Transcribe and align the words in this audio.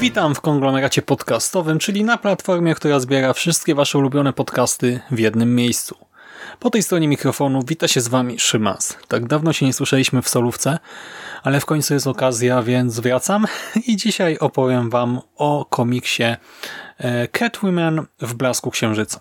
Witam 0.00 0.34
w 0.34 0.40
konglomeracie 0.40 1.02
podcastowym, 1.02 1.78
czyli 1.78 2.04
na 2.04 2.18
platformie, 2.18 2.74
która 2.74 3.00
zbiera 3.00 3.32
wszystkie 3.32 3.74
wasze 3.74 3.98
ulubione 3.98 4.32
podcasty 4.32 5.00
w 5.10 5.18
jednym 5.18 5.54
miejscu. 5.54 5.96
Po 6.60 6.70
tej 6.70 6.82
stronie 6.82 7.08
mikrofonu 7.08 7.62
wita 7.66 7.88
się 7.88 8.00
z 8.00 8.08
wami 8.08 8.38
Szymas. 8.38 8.98
Tak 9.08 9.26
dawno 9.26 9.52
się 9.52 9.66
nie 9.66 9.72
słyszeliśmy 9.72 10.22
w 10.22 10.28
solówce, 10.28 10.78
ale 11.42 11.60
w 11.60 11.66
końcu 11.66 11.94
jest 11.94 12.06
okazja, 12.06 12.62
więc 12.62 13.00
wracam 13.00 13.46
i 13.88 13.96
dzisiaj 13.96 14.38
opowiem 14.38 14.90
wam 14.90 15.20
o 15.36 15.66
komiksie 15.70 16.24
e, 16.98 17.28
Catwoman 17.28 18.06
w 18.20 18.34
blasku 18.34 18.70
księżyca. 18.70 19.20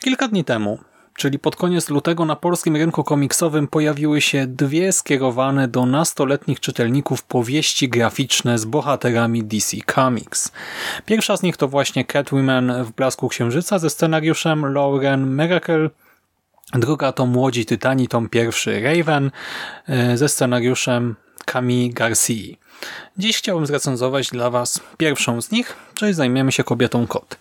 Kilka 0.00 0.28
dni 0.28 0.44
temu 0.44 0.78
czyli 1.16 1.38
pod 1.38 1.56
koniec 1.56 1.90
lutego 1.90 2.24
na 2.24 2.36
polskim 2.36 2.76
rynku 2.76 3.04
komiksowym 3.04 3.68
pojawiły 3.68 4.20
się 4.20 4.46
dwie 4.46 4.92
skierowane 4.92 5.68
do 5.68 5.86
nastoletnich 5.86 6.60
czytelników 6.60 7.22
powieści 7.22 7.88
graficzne 7.88 8.58
z 8.58 8.64
bohaterami 8.64 9.44
DC 9.44 9.76
Comics. 9.94 10.52
Pierwsza 11.06 11.36
z 11.36 11.42
nich 11.42 11.56
to 11.56 11.68
właśnie 11.68 12.04
Catwoman 12.04 12.84
w 12.84 12.92
Blasku 12.92 13.28
Księżyca 13.28 13.78
ze 13.78 13.90
scenariuszem 13.90 14.72
Lauren 14.72 15.36
Miracle, 15.36 15.90
druga 16.74 17.12
to 17.12 17.26
Młodzi 17.26 17.66
Tytani, 17.66 18.08
tom 18.08 18.28
pierwszy 18.28 18.80
Raven 18.80 19.30
e, 19.88 20.16
ze 20.16 20.28
scenariuszem 20.28 21.14
Camille 21.44 21.92
Garcia. 21.92 22.56
Dziś 23.18 23.38
chciałbym 23.38 23.66
zrecenzować 23.66 24.30
dla 24.30 24.50
Was 24.50 24.80
pierwszą 24.96 25.42
z 25.42 25.50
nich, 25.50 25.76
czyli 25.94 26.14
zajmiemy 26.14 26.52
się 26.52 26.64
kobietą 26.64 27.06
kot. 27.06 27.38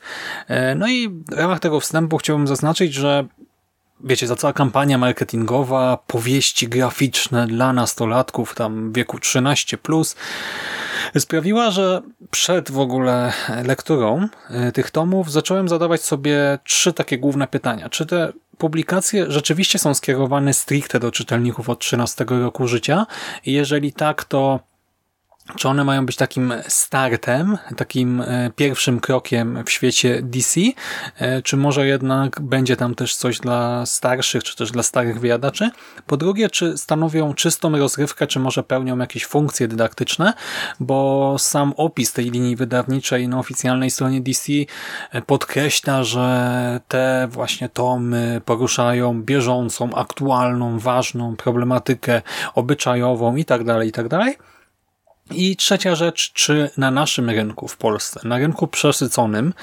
E, 0.48 0.76
no 0.76 0.88
i 0.88 1.10
w 1.10 1.34
ramach 1.34 1.60
tego 1.60 1.80
wstępu 1.80 2.17
chciałbym 2.17 2.48
zaznaczyć, 2.48 2.94
że 2.94 3.26
wiecie, 4.06 4.28
za 4.28 4.36
cała 4.36 4.53
kampania 4.53 4.98
marketingowa, 4.98 5.98
powieści 6.08 6.67
graficzne 6.67 7.48
dla 7.48 7.73
nastolatków 7.73 8.56
tam 8.56 8.94
wieku 8.94 9.17
13+, 9.17 9.78
plus, 9.78 10.16
sprawiła, 11.20 11.72
że 11.72 12.02
przed 12.31 12.72
w 12.72 12.80
ogóle 12.80 13.33
lekturą 13.66 14.28
e, 14.50 14.72
tych 14.72 14.92
tomów 14.92 15.31
zacząłem 15.31 15.70
zadawać 15.70 16.03
sobie 16.03 16.59
trzy 16.64 16.94
takie 16.94 17.17
główne 17.17 17.48
pytania. 17.48 17.89
Czy 17.89 18.06
te 18.06 18.33
publikacje 18.58 19.31
rzeczywiście 19.31 19.80
są 19.80 19.94
skierowane 19.94 20.53
stricte 20.53 21.00
do 21.00 21.11
czytelników 21.11 21.70
od 21.70 21.80
13 21.80 22.26
roku 22.30 22.67
życia? 22.67 23.06
Jeżeli 23.45 23.94
tak, 23.94 24.23
to 24.23 24.59
czy 25.56 25.70
one 25.70 25.84
mają 25.84 26.06
być 26.06 26.16
takim 26.16 26.54
startem, 26.68 27.58
takim 27.78 28.22
e, 28.22 28.52
pierwszym 28.56 29.00
krokiem 29.00 29.64
w 29.66 29.72
świecie 29.72 30.22
DC, 30.24 30.62
e, 31.18 31.42
czy 31.42 31.58
może 31.58 31.88
jednak 31.88 32.42
będzie 32.42 32.76
tam 32.76 32.96
też 32.96 33.16
coś 33.16 33.40
dla 33.40 33.86
starszych, 33.86 34.44
czy 34.44 34.56
też 34.56 34.72
dla 34.72 34.84
starych 34.84 35.20
wyjadaczy? 35.20 35.70
Po 36.08 36.18
drugie, 36.18 36.50
czy 36.50 36.78
stanowią 36.78 37.34
czystą 37.34 37.78
rozrywkę, 37.78 38.28
czy 38.28 38.40
może 38.40 38.64
pełnią 38.64 38.98
jakieś 38.98 39.26
funkcje 39.26 39.68
dydaktyczne, 39.68 40.34
bo 40.80 41.36
sam 41.40 41.73
opis 41.78 42.14
tej 42.14 42.32
linii 42.32 42.56
wydawniczej 42.56 43.28
na 43.28 43.40
oficjalnej 43.40 43.92
stronie 43.92 44.22
DC 44.22 44.54
e, 45.12 45.22
podkreśla, 45.22 46.04
że 46.04 46.80
te 46.88 47.28
właśnie 47.32 47.70
tomy 47.70 48.42
poruszają 48.46 49.22
bieżącą, 49.23 49.95
aktualną, 49.95 50.80
ważną 50.80 51.36
problematykę 51.36 52.22
obyczajową 52.55 53.36
i 53.36 53.45
tak 53.45 53.64
dalej, 53.64 53.92
i 55.31 55.55
trzecia 55.55 55.95
rzecz, 55.95 56.33
czy 56.33 56.69
na 56.77 56.91
naszym 56.91 57.30
rynku 57.30 57.67
w 57.67 57.77
Polsce, 57.77 58.19
na 58.23 58.37
rynku 58.37 58.67
przesyconym, 58.67 59.53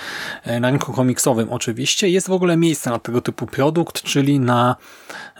e, 0.45 0.61
na 0.61 0.71
rynku 0.71 0.93
komiksowym 0.93 1.51
oczywiście, 1.51 2.09
jest 2.09 2.29
w 2.29 2.33
ogóle 2.33 2.57
miejsce 2.57 2.91
na 2.91 2.99
tego 2.99 3.21
typu 3.21 3.47
produkt, 3.47 4.03
czyli 4.03 4.41
na 4.41 4.77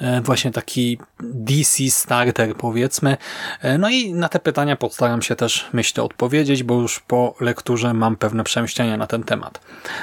e, 0.01 0.21
właśnie 0.21 0.51
taki 0.51 0.99
DC 1.21 1.91
starter 1.91 2.57
powiedzmy. 2.57 3.17
E, 3.61 3.79
no 3.79 3.91
i 3.91 4.15
na 4.15 4.29
te 4.29 4.39
pytania 4.39 4.77
postaram 4.77 5.23
się 5.23 5.37
też, 5.37 5.69
myślę, 5.73 6.03
odpowiedzieć, 6.03 6.63
bo 6.63 6.75
już 6.75 7.01
po 7.01 7.35
lekturze 7.41 7.95
mam 7.95 8.17
pewne 8.17 8.45
przemyślenia 8.45 8.97
na 8.97 9.07
ten 9.07 9.23
temat. 9.23 9.61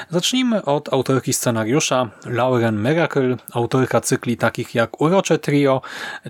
Zacznijmy 0.09 0.65
od 0.65 0.93
autorki 0.93 1.33
scenariusza 1.33 2.09
Lauren 2.25 2.83
Miracle, 2.83 3.37
autorka 3.53 4.01
cykli 4.01 4.37
takich 4.37 4.75
jak 4.75 5.01
Urocze 5.01 5.39
Trio 5.39 5.81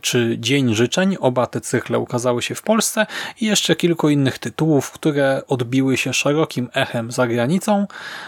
czy 0.02 0.36
Dzień 0.40 0.76
Życzeń. 0.76 1.18
Oba 1.20 1.48
te 1.48 1.62
cykle 1.62 2.00
ukazały 2.00 2.42
się 2.42 2.56
w 2.56 2.62
Polsce 2.62 3.06
i 3.42 3.46
jeszcze 3.46 3.79
kilku 3.80 4.10
innych 4.10 4.40
tytułów, 4.40 4.92
które 4.92 5.42
odbiły 5.48 5.98
się 5.98 6.14
szerokim 6.14 6.70
echem 6.74 7.12
za 7.12 7.28
granicą, 7.28 7.88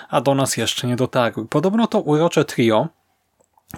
a 0.09 0.21
do 0.21 0.35
nas 0.35 0.57
jeszcze 0.57 0.87
nie 0.87 0.95
dotarły. 0.95 1.47
Podobno 1.47 1.87
to 1.87 1.99
urocze 1.99 2.45
trio 2.45 2.87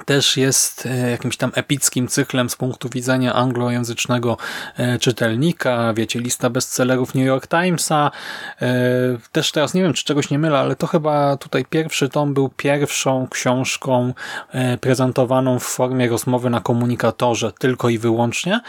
też 0.06 0.38
jest 0.38 0.86
e, 0.86 1.12
jakimś 1.12 1.38
tam 1.38 1.52
epickim 1.56 2.08
cyklem 2.08 2.50
z 2.50 2.56
punktu 2.56 2.90
widzenia 2.90 3.34
anglojęzycznego 3.34 4.38
e, 4.78 5.00
czytelnika, 5.00 5.94
wiecie, 5.94 6.20
lista 6.20 6.50
bestsellerów 6.50 7.16
New 7.16 7.26
York 7.26 7.48
Timesa. 7.48 8.12
E, 8.62 8.72
też 9.31 9.52
teraz 9.52 9.74
nie 9.74 9.81
wiem, 9.81 9.94
czy 9.94 10.04
czegoś 10.04 10.30
nie 10.30 10.40
mylę, 10.40 10.59
ale 10.59 10.76
to 10.76 10.88
chyba 10.88 11.38
tutaj 11.38 11.66
pierwszy 11.66 12.09
tom 12.09 12.34
był 12.34 12.50
pierwszą 12.50 13.28
książką 13.31 14.14
prezentowaną 14.81 15.59
w 15.59 15.64
formie 15.64 16.10
rozmowy 16.10 16.50
na 16.50 16.62
komunikatorze, 16.62 17.52
tylko 17.60 17.90
i 17.90 17.98
wyłącznie. 17.98 18.60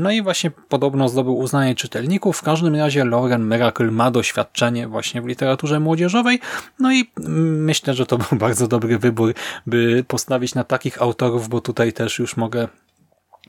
No 0.00 0.10
i 0.10 0.22
właśnie 0.22 0.50
podobno 0.50 1.08
zdobył 1.08 1.38
uznanie 1.38 1.74
czytelników. 1.74 2.36
W 2.38 2.42
każdym 2.42 2.74
razie 2.74 3.04
Lauren 3.04 3.48
Miracle 3.48 3.90
ma 3.90 4.10
doświadczenie 4.10 4.88
właśnie 4.88 5.22
w 5.22 5.26
literaturze 5.26 5.80
młodzieżowej. 5.80 6.40
No 6.78 6.92
i 6.92 7.10
myślę, 7.16 7.94
że 7.94 8.06
to 8.06 8.18
był 8.18 8.38
bardzo 8.46 8.68
dobry 8.68 8.98
wybór, 8.98 9.34
by 9.66 10.04
postawić 10.08 10.54
na 10.54 10.63
takich 10.64 11.02
autorów, 11.02 11.48
bo 11.48 11.60
tutaj 11.60 11.92
też 11.92 12.18
już 12.18 12.36
mogę 12.36 12.68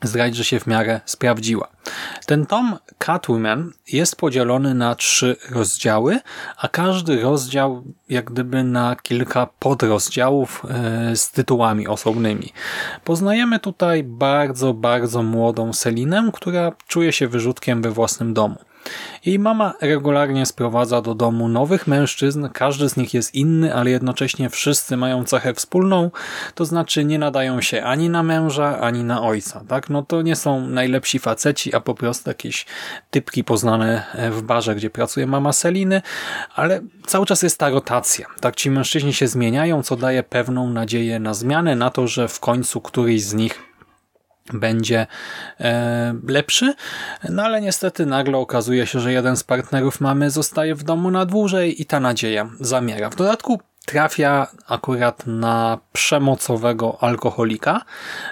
zdradzić, 0.02 0.36
że 0.36 0.44
się 0.44 0.60
w 0.60 0.66
miarę 0.66 1.00
sprawdziła. 1.04 1.68
Ten 2.26 2.46
tom 2.46 2.78
Catwoman 2.98 3.72
jest 3.92 4.16
podzielony 4.16 4.74
na 4.74 4.94
trzy 4.94 5.36
rozdziały, 5.50 6.20
a 6.56 6.68
każdy 6.68 7.22
rozdział 7.22 7.84
jak 8.08 8.30
gdyby 8.30 8.64
na 8.64 8.96
kilka 9.02 9.46
podrozdziałów 9.58 10.62
e, 10.70 11.16
z 11.16 11.30
tytułami 11.30 11.88
osobnymi. 11.88 12.52
Poznajemy 13.04 13.58
tutaj 13.58 14.02
bardzo, 14.04 14.74
bardzo 14.74 15.22
młodą 15.22 15.72
Selinę, 15.72 16.30
która 16.34 16.72
czuje 16.86 17.12
się 17.12 17.28
wyrzutkiem 17.28 17.82
we 17.82 17.90
własnym 17.90 18.34
domu. 18.34 18.56
Jej 19.26 19.38
mama 19.38 19.74
regularnie 19.80 20.46
sprowadza 20.46 21.02
do 21.02 21.14
domu 21.14 21.48
nowych 21.48 21.86
mężczyzn, 21.86 22.48
każdy 22.52 22.88
z 22.88 22.96
nich 22.96 23.14
jest 23.14 23.34
inny, 23.34 23.74
ale 23.74 23.90
jednocześnie 23.90 24.50
wszyscy 24.50 24.96
mają 24.96 25.24
cechę 25.24 25.54
wspólną, 25.54 26.10
to 26.54 26.64
znaczy 26.64 27.04
nie 27.04 27.18
nadają 27.18 27.60
się 27.60 27.82
ani 27.82 28.10
na 28.10 28.22
męża, 28.22 28.80
ani 28.80 29.04
na 29.04 29.22
ojca. 29.22 29.64
Tak? 29.68 29.90
No 29.90 30.02
to 30.02 30.22
nie 30.22 30.36
są 30.36 30.66
najlepsi 30.66 31.18
faceci, 31.18 31.74
a 31.74 31.80
po 31.80 31.94
prostu 31.94 32.30
jakieś 32.30 32.66
typki 33.10 33.44
poznane 33.44 34.02
w 34.30 34.42
barze, 34.42 34.74
gdzie 34.74 34.90
pracuje 34.90 35.26
mama 35.26 35.52
Seliny, 35.52 36.02
ale 36.54 36.80
cały 37.06 37.26
czas 37.26 37.42
jest 37.42 37.58
ta 37.58 37.68
rotacja. 37.70 38.26
Tak? 38.40 38.56
Ci 38.56 38.70
mężczyźni 38.70 39.14
się 39.14 39.28
zmieniają, 39.28 39.82
co 39.82 39.96
daje 39.96 40.22
pewną 40.22 40.70
nadzieję 40.70 41.18
na 41.18 41.34
zmianę, 41.34 41.76
na 41.76 41.90
to, 41.90 42.08
że 42.08 42.28
w 42.28 42.40
końcu 42.40 42.80
któryś 42.80 43.22
z 43.22 43.34
nich 43.34 43.65
będzie 44.52 45.06
e, 45.60 46.14
lepszy, 46.28 46.74
no 47.28 47.42
ale 47.42 47.60
niestety 47.60 48.06
nagle 48.06 48.38
okazuje 48.38 48.86
się, 48.86 49.00
że 49.00 49.12
jeden 49.12 49.36
z 49.36 49.44
partnerów 49.44 50.00
mamy 50.00 50.30
zostaje 50.30 50.74
w 50.74 50.82
domu 50.82 51.10
na 51.10 51.26
dłużej 51.26 51.82
i 51.82 51.86
ta 51.86 52.00
nadzieja 52.00 52.48
zamiera. 52.60 53.10
W 53.10 53.16
dodatku 53.16 53.60
trafia 53.86 54.46
akurat 54.68 55.26
na 55.26 55.78
przemocowego 55.92 56.98
alkoholika. 57.00 57.80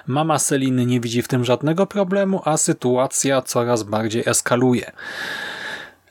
Mama 0.07 0.39
Seliny 0.39 0.87
nie 0.87 1.01
widzi 1.01 1.23
w 1.23 1.29
tym 1.29 1.45
żadnego 1.45 1.87
problemu, 1.87 2.43
a 2.45 2.57
sytuacja 2.57 3.43
coraz 3.43 3.83
bardziej 3.83 4.23
eskaluje. 4.27 4.93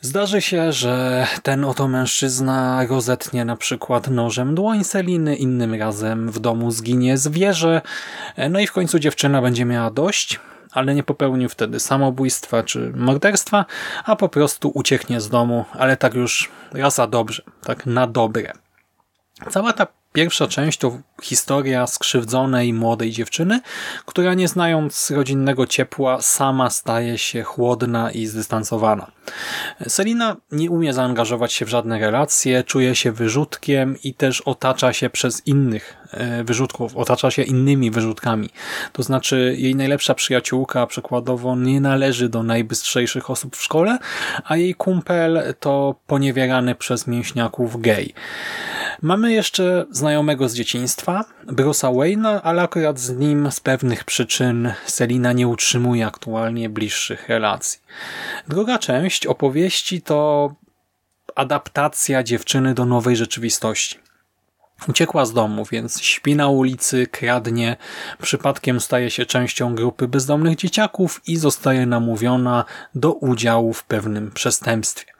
Zdarzy 0.05 0.41
się, 0.41 0.71
że 0.71 1.27
ten 1.43 1.65
oto 1.65 1.87
mężczyzna 1.87 2.85
rozetnie 2.89 3.45
na 3.45 3.55
przykład 3.55 4.07
nożem 4.07 4.55
dłoń 4.55 4.83
Seliny, 4.83 5.35
innym 5.35 5.73
razem 5.73 6.31
w 6.31 6.39
domu 6.39 6.71
zginie 6.71 7.17
zwierzę, 7.17 7.81
no 8.49 8.59
i 8.59 8.67
w 8.67 8.71
końcu 8.71 8.99
dziewczyna 8.99 9.41
będzie 9.41 9.65
miała 9.65 9.91
dość, 9.91 10.39
ale 10.71 10.95
nie 10.95 11.03
popełnił 11.03 11.49
wtedy 11.49 11.79
samobójstwa 11.79 12.63
czy 12.63 12.93
morderstwa, 12.95 13.65
a 14.05 14.15
po 14.15 14.29
prostu 14.29 14.71
ucieknie 14.73 15.21
z 15.21 15.29
domu, 15.29 15.65
ale 15.71 15.97
tak 15.97 16.13
już 16.13 16.51
raz 16.73 16.99
a 16.99 17.07
dobrze, 17.07 17.43
tak 17.63 17.85
na 17.85 18.07
dobre. 18.07 18.51
Cała 19.51 19.73
ta 19.73 19.87
Pierwsza 20.13 20.47
część 20.47 20.77
to 20.77 20.97
historia 21.23 21.87
skrzywdzonej 21.87 22.73
młodej 22.73 23.11
dziewczyny, 23.11 23.61
która 24.05 24.33
nie 24.33 24.47
znając 24.47 25.11
rodzinnego 25.11 25.67
ciepła 25.67 26.21
sama 26.21 26.69
staje 26.69 27.17
się 27.17 27.43
chłodna 27.43 28.11
i 28.11 28.25
zdystansowana. 28.25 29.11
Selina 29.87 30.35
nie 30.51 30.71
umie 30.71 30.93
zaangażować 30.93 31.53
się 31.53 31.65
w 31.65 31.69
żadne 31.69 31.99
relacje, 31.99 32.63
czuje 32.63 32.95
się 32.95 33.11
wyrzutkiem 33.11 33.95
i 34.03 34.13
też 34.13 34.41
otacza 34.41 34.93
się 34.93 35.09
przez 35.09 35.47
innych 35.47 35.95
e, 36.11 36.43
wyrzutków, 36.43 36.97
otacza 36.97 37.31
się 37.31 37.41
innymi 37.41 37.91
wyrzutkami. 37.91 38.49
To 38.91 39.03
znaczy 39.03 39.55
jej 39.57 39.75
najlepsza 39.75 40.13
przyjaciółka 40.13 40.87
przykładowo 40.87 41.55
nie 41.55 41.81
należy 41.81 42.29
do 42.29 42.43
najbystrzejszych 42.43 43.29
osób 43.29 43.55
w 43.55 43.63
szkole, 43.63 43.97
a 44.45 44.57
jej 44.57 44.75
kumpel 44.75 45.53
to 45.59 45.95
poniewierany 46.07 46.75
przez 46.75 47.07
mięśniaków 47.07 47.81
gej. 47.81 48.13
Mamy 49.01 49.33
jeszcze 49.33 49.85
znajomego 49.91 50.49
z 50.49 50.53
dzieciństwa, 50.53 51.25
Bruce'a 51.47 51.93
Wayne'a, 51.93 52.39
ale 52.43 52.61
akurat 52.61 52.99
z 52.99 53.17
nim 53.17 53.51
z 53.51 53.59
pewnych 53.59 54.03
przyczyn 54.03 54.73
Selina 54.85 55.33
nie 55.33 55.47
utrzymuje 55.47 56.05
aktualnie 56.05 56.69
bliższych 56.69 57.29
relacji. 57.29 57.79
Druga 58.47 58.79
część 58.79 59.27
opowieści 59.27 60.01
to 60.01 60.53
adaptacja 61.35 62.23
dziewczyny 62.23 62.73
do 62.73 62.85
nowej 62.85 63.15
rzeczywistości. 63.15 63.99
Uciekła 64.87 65.25
z 65.25 65.33
domu, 65.33 65.65
więc 65.71 66.01
śpi 66.01 66.35
na 66.35 66.47
ulicy, 66.47 67.07
kradnie, 67.07 67.77
przypadkiem 68.21 68.79
staje 68.79 69.11
się 69.11 69.25
częścią 69.25 69.75
grupy 69.75 70.07
bezdomnych 70.07 70.55
dzieciaków 70.55 71.21
i 71.27 71.37
zostaje 71.37 71.85
namówiona 71.85 72.65
do 72.95 73.13
udziału 73.13 73.73
w 73.73 73.83
pewnym 73.83 74.31
przestępstwie. 74.31 75.12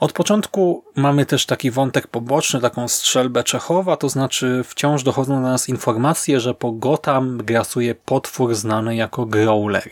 Od 0.00 0.12
początku 0.12 0.84
mamy 0.96 1.26
też 1.26 1.46
taki 1.46 1.70
wątek 1.70 2.06
poboczny, 2.06 2.60
taką 2.60 2.88
strzelbę 2.88 3.44
Czechowa, 3.44 3.96
to 3.96 4.08
znaczy 4.08 4.62
wciąż 4.64 5.02
dochodzą 5.02 5.34
do 5.34 5.48
nas 5.48 5.68
informacje, 5.68 6.40
że 6.40 6.54
po 6.54 6.72
Gotham 6.72 7.38
grasuje 7.38 7.94
potwór 7.94 8.54
znany 8.54 8.96
jako 8.96 9.26
Growler. 9.26 9.90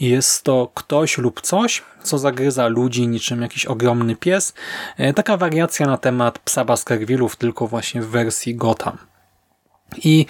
Jest 0.00 0.44
to 0.44 0.70
ktoś 0.74 1.18
lub 1.18 1.40
coś, 1.40 1.82
co 2.02 2.18
zagryza 2.18 2.66
ludzi 2.66 3.08
niczym 3.08 3.42
jakiś 3.42 3.66
ogromny 3.66 4.16
pies. 4.16 4.54
E, 4.96 5.14
taka 5.14 5.36
wariacja 5.36 5.86
na 5.86 5.96
temat 5.96 6.38
psa 6.38 6.64
Baskervillów, 6.64 7.36
tylko 7.36 7.66
właśnie 7.66 8.02
w 8.02 8.08
wersji 8.08 8.54
Gotham. 8.54 9.13
I 10.04 10.26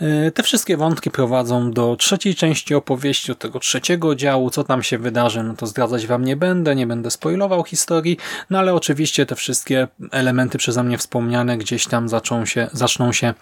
e, 0.00 0.30
te 0.30 0.42
wszystkie 0.42 0.76
wątki 0.76 1.10
prowadzą 1.10 1.70
do 1.70 1.96
trzeciej 1.96 2.34
części 2.34 2.74
opowieści, 2.74 3.28
do 3.28 3.34
tego 3.34 3.58
trzeciego 3.58 4.14
działu. 4.14 4.50
Co 4.50 4.64
tam 4.64 4.82
się 4.82 4.98
wydarzy, 4.98 5.42
no 5.42 5.54
to 5.54 5.66
zdradzać 5.66 6.06
wam 6.06 6.24
nie 6.24 6.36
będę, 6.36 6.76
nie 6.76 6.86
będę 6.86 7.10
spoilował 7.10 7.64
historii, 7.64 8.16
no 8.50 8.58
ale 8.58 8.74
oczywiście 8.74 9.26
te 9.26 9.34
wszystkie 9.34 9.88
elementy 10.10 10.58
przeze 10.58 10.84
mnie 10.84 10.98
wspomniane 10.98 11.58
gdzieś 11.58 11.86
tam 11.86 12.08
zaczną 12.08 12.46
się, 12.46 12.68
zaczną 12.72 13.12
się 13.12 13.34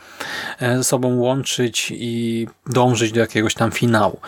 e, 0.60 0.76
ze 0.76 0.84
sobą 0.84 1.16
łączyć 1.16 1.92
i 1.96 2.46
dążyć 2.66 3.12
do 3.12 3.20
jakiegoś 3.20 3.54
tam 3.54 3.70
finału. 3.70 4.20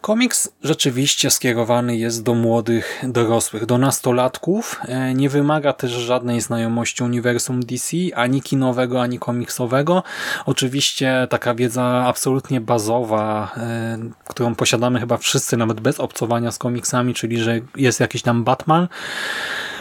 Komiks 0.00 0.48
rzeczywiście 0.62 1.30
skierowany 1.30 1.96
jest 1.96 2.22
do 2.22 2.34
młodych 2.34 3.02
dorosłych, 3.02 3.66
do 3.66 3.78
nastolatków. 3.78 4.80
E, 4.84 5.14
nie 5.14 5.28
wymaga 5.28 5.72
też 5.72 5.90
żadnej 5.90 6.40
znajomości 6.40 7.02
uniwersum 7.02 7.60
DC, 7.60 7.96
ani 8.14 8.42
kinowego, 8.42 9.02
ani 9.02 9.18
komiksowego. 9.18 10.02
Oczywiście 10.46 11.26
taka 11.30 11.54
wiedza 11.54 12.04
absolutnie 12.06 12.60
bazowa, 12.60 13.52
e, 13.56 13.98
którą 14.28 14.54
posiadamy 14.54 15.00
chyba 15.00 15.16
wszyscy, 15.16 15.56
nawet 15.56 15.80
bez 15.80 16.00
obcowania 16.00 16.50
z 16.50 16.58
komiksami, 16.58 17.14
czyli 17.14 17.38
że 17.38 17.60
jest 17.76 18.00
jakiś 18.00 18.22
tam 18.22 18.44
Batman, 18.44 18.88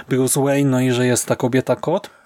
Bruce 0.10 0.44
Wayne, 0.44 0.70
no 0.70 0.80
i 0.82 0.92
że 0.92 1.06
jest 1.06 1.26
ta 1.26 1.36
kobieta 1.36 1.76
kot 1.76 2.19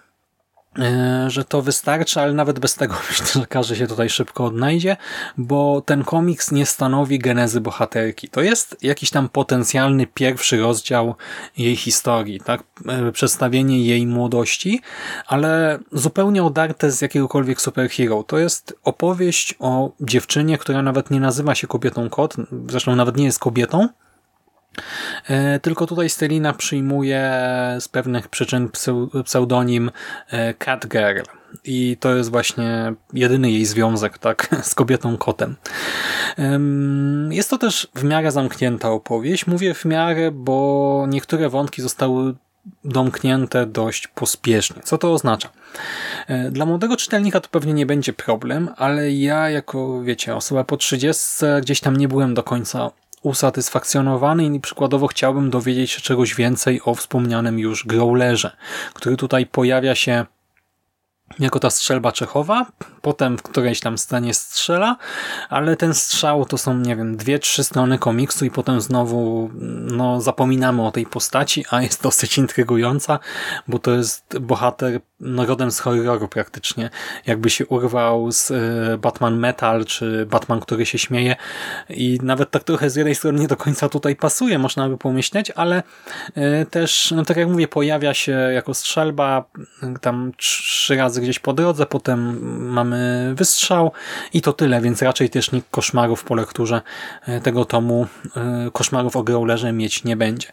że 1.27 1.45
to 1.45 1.61
wystarczy, 1.61 2.21
ale 2.21 2.33
nawet 2.33 2.59
bez 2.59 2.75
tego 2.75 2.95
myślę, 3.09 3.41
że 3.41 3.47
każdy 3.47 3.75
się 3.75 3.87
tutaj 3.87 4.09
szybko 4.09 4.45
odnajdzie, 4.45 4.97
bo 5.37 5.81
ten 5.85 6.03
komiks 6.03 6.51
nie 6.51 6.65
stanowi 6.65 7.19
genezy 7.19 7.61
bohaterki. 7.61 8.29
To 8.29 8.41
jest 8.41 8.77
jakiś 8.81 9.09
tam 9.09 9.29
potencjalny 9.29 10.07
pierwszy 10.07 10.59
rozdział 10.59 11.15
jej 11.57 11.75
historii, 11.75 12.39
tak? 12.39 12.63
E, 12.87 13.11
przedstawienie 13.11 13.79
jej 13.79 14.07
młodości, 14.07 14.81
ale 15.27 15.79
zupełnie 15.91 16.43
odarte 16.43 16.91
z 16.91 17.01
jakiegokolwiek 17.01 17.61
superhero. 17.61 18.23
To 18.23 18.37
jest 18.37 18.77
opowieść 18.83 19.55
o 19.59 19.91
dziewczynie, 19.99 20.57
która 20.57 20.81
nawet 20.81 21.11
nie 21.11 21.19
nazywa 21.19 21.55
się 21.55 21.67
kobietą 21.67 22.09
kot, 22.09 22.35
zresztą 22.67 22.95
nawet 22.95 23.17
nie 23.17 23.25
jest 23.25 23.39
kobietą, 23.39 23.89
E, 24.02 24.02
tylko 25.61 25.87
tutaj 25.87 26.09
Stelina 26.09 26.53
przyjmuje 26.53 27.31
z 27.79 27.87
pewnych 27.87 28.27
przyczyn 28.27 28.69
pseudonim 29.23 29.91
e, 30.29 30.53
Catgirl. 30.53 31.23
I 31.63 31.97
to 31.99 32.15
jest 32.15 32.31
właśnie 32.31 32.93
jedyny 33.13 33.51
jej 33.51 33.65
związek 33.65 34.17
tak, 34.17 34.49
z 34.69 34.75
kobietą 34.75 35.17
kotem. 35.17 35.55
Jest 37.29 37.49
to 37.49 37.57
też 37.57 37.87
w 37.95 38.03
miarę 38.03 38.31
zamknięta 38.31 38.89
opowieść. 38.89 39.47
Mówię 39.47 39.73
w 39.73 39.85
miarę, 39.85 40.31
bo 40.31 41.05
niektóre 41.09 41.49
wątki 41.49 41.81
zostały 41.81 42.35
domknięte 42.83 43.65
dość 43.65 44.07
pospiesznie. 44.07 44.81
Co 44.81 44.97
to 44.97 45.13
oznacza? 45.13 45.49
E, 46.27 46.51
dla 46.51 46.65
młodego 46.65 46.97
czytelnika 46.97 47.39
to 47.39 47.49
pewnie 47.49 47.73
nie 47.73 47.85
będzie 47.85 48.13
problem, 48.13 48.69
ale 48.77 49.11
ja 49.11 49.49
jako, 49.49 50.01
wiecie, 50.03 50.35
osoba 50.35 50.63
po 50.63 50.77
30 50.77 51.23
gdzieś 51.61 51.79
tam 51.79 51.97
nie 51.97 52.07
byłem 52.07 52.33
do 52.33 52.43
końca 52.43 52.91
usatysfakcjonowany 53.23 54.45
i 54.45 54.59
przykładowo 54.59 55.07
chciałbym 55.07 55.49
dowiedzieć 55.49 55.91
się 55.91 56.01
czegoś 56.01 56.35
więcej 56.35 56.81
o 56.85 56.95
wspomnianym 56.95 57.59
już 57.59 57.85
Growlerze, 57.85 58.57
który 58.93 59.17
tutaj 59.17 59.45
pojawia 59.45 59.95
się 59.95 60.25
jako 61.39 61.59
ta 61.59 61.69
strzelba 61.69 62.11
Czechowa, 62.11 62.65
potem 63.01 63.37
w 63.37 63.41
którejś 63.41 63.79
tam 63.79 63.97
scenie 63.97 64.33
strzela, 64.33 64.97
ale 65.49 65.75
ten 65.75 65.93
strzał 65.93 66.45
to 66.45 66.57
są, 66.57 66.77
nie 66.77 66.95
wiem, 66.95 67.17
dwie, 67.17 67.39
trzy 67.39 67.63
strony 67.63 67.99
komiksu 67.99 68.45
i 68.45 68.51
potem 68.51 68.81
znowu 68.81 69.49
no, 69.91 70.21
zapominamy 70.21 70.85
o 70.85 70.91
tej 70.91 71.05
postaci, 71.05 71.65
a 71.69 71.81
jest 71.81 72.03
dosyć 72.03 72.37
intrygująca, 72.37 73.19
bo 73.67 73.79
to 73.79 73.91
jest 73.91 74.39
bohater 74.39 74.99
no, 75.23 75.45
rodem 75.45 75.71
z 75.71 75.79
horroru 75.79 76.27
praktycznie. 76.27 76.89
Jakby 77.25 77.49
się 77.49 77.65
urwał 77.65 78.31
z 78.31 78.51
y, 78.51 78.97
Batman 78.97 79.37
Metal, 79.37 79.85
czy 79.85 80.25
Batman, 80.25 80.59
który 80.59 80.85
się 80.85 80.97
śmieje 80.97 81.35
i 81.89 82.19
nawet 82.23 82.51
tak 82.51 82.63
trochę 82.63 82.89
z 82.89 82.95
jednej 82.95 83.15
strony 83.15 83.39
nie 83.39 83.47
do 83.47 83.57
końca 83.57 83.89
tutaj 83.89 84.15
pasuje, 84.15 84.59
można 84.59 84.89
by 84.89 84.97
pomyśleć, 84.97 85.51
ale 85.51 85.83
y, 86.61 86.65
też, 86.65 87.13
no 87.15 87.25
tak 87.25 87.37
jak 87.37 87.47
mówię, 87.47 87.67
pojawia 87.67 88.13
się 88.13 88.31
jako 88.31 88.73
strzelba 88.73 89.45
tam 90.01 90.31
trzy 90.37 90.95
razy 90.95 91.21
gdzieś 91.21 91.39
po 91.39 91.53
drodze, 91.53 91.85
potem 91.85 92.39
mamy 92.71 93.31
wystrzał 93.35 93.91
i 94.33 94.41
to 94.41 94.53
tyle, 94.53 94.81
więc 94.81 95.01
raczej 95.01 95.29
też 95.29 95.51
nikt 95.51 95.67
koszmarów 95.71 96.23
po 96.23 96.35
lekturze 96.35 96.81
y, 97.27 97.41
tego 97.41 97.65
tomu, 97.65 98.07
koszmarów 98.73 99.15
o 99.15 99.23
Growlerze 99.23 99.73
mieć 99.73 100.03
nie 100.03 100.15
będzie. 100.15 100.47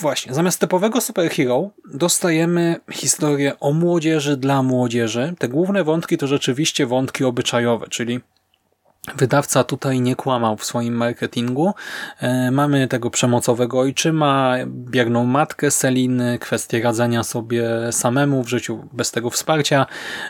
Właśnie, 0.00 0.34
zamiast 0.34 0.60
typowego 0.60 1.00
superhero 1.00 1.70
dostajemy 1.94 2.80
historię 2.92 3.52
o 3.60 3.72
młodzieży 3.72 4.36
dla 4.36 4.62
młodzieży. 4.62 5.34
Te 5.38 5.48
główne 5.48 5.84
wątki 5.84 6.18
to 6.18 6.26
rzeczywiście 6.26 6.86
wątki 6.86 7.24
obyczajowe, 7.24 7.86
czyli 7.88 8.20
Wydawca 9.16 9.64
tutaj 9.64 10.00
nie 10.00 10.16
kłamał 10.16 10.56
w 10.56 10.64
swoim 10.64 10.94
marketingu. 10.94 11.74
E, 12.20 12.50
mamy 12.50 12.88
tego 12.88 13.10
przemocowego 13.10 13.80
ojczyma, 13.80 14.54
bierną 14.66 15.24
matkę 15.24 15.70
Seliny, 15.70 16.38
kwestię 16.38 16.82
radzenia 16.82 17.22
sobie 17.22 17.64
samemu 17.90 18.44
w 18.44 18.48
życiu 18.48 18.88
bez 18.92 19.10
tego 19.10 19.30
wsparcia 19.30 19.86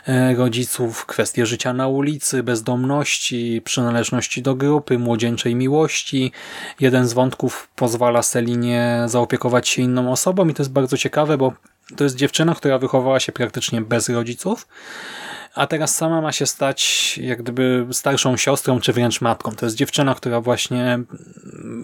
e, 0.07 0.35
rodziców, 0.35 1.05
kwestie 1.05 1.45
życia 1.45 1.73
na 1.73 1.87
ulicy, 1.87 2.43
bezdomności, 2.43 3.61
przynależności 3.63 4.41
do 4.41 4.55
grupy, 4.55 4.99
młodzieńczej 4.99 5.55
miłości. 5.55 6.31
Jeden 6.79 7.07
z 7.07 7.13
wątków 7.13 7.69
pozwala 7.75 8.23
Selinie 8.23 9.03
zaopiekować 9.05 9.67
się 9.67 9.81
inną 9.81 10.11
osobą 10.11 10.47
i 10.47 10.53
to 10.53 10.63
jest 10.63 10.73
bardzo 10.73 10.97
ciekawe, 10.97 11.37
bo 11.37 11.53
to 11.97 12.03
jest 12.03 12.15
dziewczyna, 12.15 12.55
która 12.55 12.77
wychowała 12.77 13.19
się 13.19 13.31
praktycznie 13.31 13.81
bez 13.81 14.09
rodziców 14.09 14.67
a 15.55 15.67
teraz 15.67 15.95
sama 15.95 16.21
ma 16.21 16.31
się 16.31 16.45
stać 16.45 17.17
jak 17.17 17.43
gdyby 17.43 17.87
starszą 17.91 18.37
siostrą, 18.37 18.79
czy 18.79 18.93
wręcz 18.93 19.21
matką. 19.21 19.51
To 19.51 19.65
jest 19.65 19.75
dziewczyna, 19.75 20.15
która 20.15 20.41
właśnie 20.41 20.99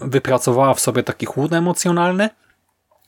wypracowała 0.02 0.74
w 0.74 0.80
sobie 0.80 1.02
taki 1.02 1.26
chłód 1.26 1.52
emocjonalny, 1.52 2.28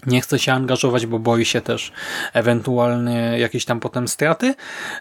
nie 0.07 0.21
chce 0.21 0.38
się 0.38 0.52
angażować, 0.52 1.07
bo 1.07 1.19
boi 1.19 1.45
się 1.45 1.61
też 1.61 1.92
ewentualnie 2.33 3.38
jakieś 3.38 3.64
tam 3.64 3.81
potem 3.81 4.09
straty, 4.09 4.54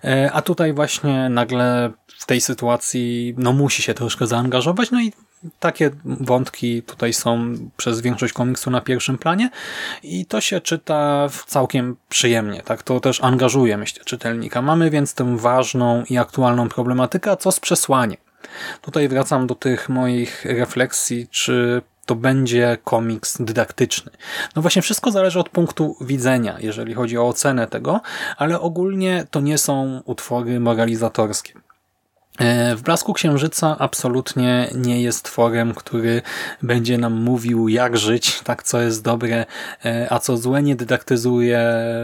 e, 0.03 0.31
a 0.33 0.41
tutaj 0.41 0.73
właśnie 0.73 1.29
nagle 1.29 1.91
w 2.19 2.25
tej 2.25 2.41
sytuacji 2.41 3.35
no 3.37 3.53
musi 3.53 3.81
się 3.81 3.93
troszkę 3.93 4.27
zaangażować, 4.27 4.91
no 4.91 5.01
i 5.01 5.13
takie 5.59 5.91
wątki 6.05 6.83
tutaj 6.83 7.13
są 7.13 7.53
przez 7.77 8.01
większość 8.01 8.33
komiksu 8.33 8.71
na 8.71 8.81
pierwszym 8.81 9.17
planie 9.17 9.49
i 10.03 10.25
to 10.25 10.41
się 10.41 10.61
czyta 10.61 11.27
całkiem 11.47 11.95
przyjemnie. 12.09 12.61
Tak, 12.63 12.83
To 12.83 12.99
też 12.99 13.23
angażuje, 13.23 13.77
myślę, 13.77 14.03
czytelnika. 14.05 14.61
Mamy 14.61 14.89
więc 14.89 15.13
tę 15.13 15.37
ważną 15.37 16.03
i 16.09 16.17
aktualną 16.17 16.69
problematykę, 16.69 17.31
a 17.31 17.35
co 17.35 17.51
z 17.51 17.59
przesłaniem? 17.59 18.17
Tutaj 18.81 19.07
wracam 19.07 19.47
do 19.47 19.55
tych 19.55 19.89
moich 19.89 20.45
refleksji, 20.45 21.27
czy 21.31 21.81
to 22.05 22.15
będzie 22.15 22.77
komiks 22.83 23.41
dydaktyczny. 23.41 24.11
No 24.55 24.61
właśnie 24.61 24.81
wszystko 24.81 25.11
zależy 25.11 25.39
od 25.39 25.49
punktu 25.49 25.95
widzenia, 26.01 26.57
jeżeli 26.59 26.93
chodzi 26.93 27.17
o 27.17 27.27
ocenę 27.27 27.67
tego, 27.67 28.01
ale 28.37 28.59
ogólnie 28.59 29.25
to 29.31 29.41
nie 29.41 29.57
są 29.57 30.01
utwory 30.05 30.59
moralizatorskie. 30.59 31.53
E, 32.39 32.75
w 32.75 32.81
Blasku 32.81 33.13
Księżyca 33.13 33.75
absolutnie 33.79 34.69
nie 34.75 35.01
jest 35.01 35.25
tworem, 35.25 35.73
który 35.73 36.21
będzie 36.61 36.97
nam 36.97 37.13
mówił 37.13 37.67
jak 37.67 37.97
żyć, 37.97 38.41
tak 38.43 38.63
co 38.63 38.81
jest 38.81 39.03
dobre, 39.03 39.45
e, 39.85 40.07
a 40.09 40.19
co 40.19 40.37
złe 40.37 40.63
nie 40.63 40.75
dydaktyzuje 40.75 41.61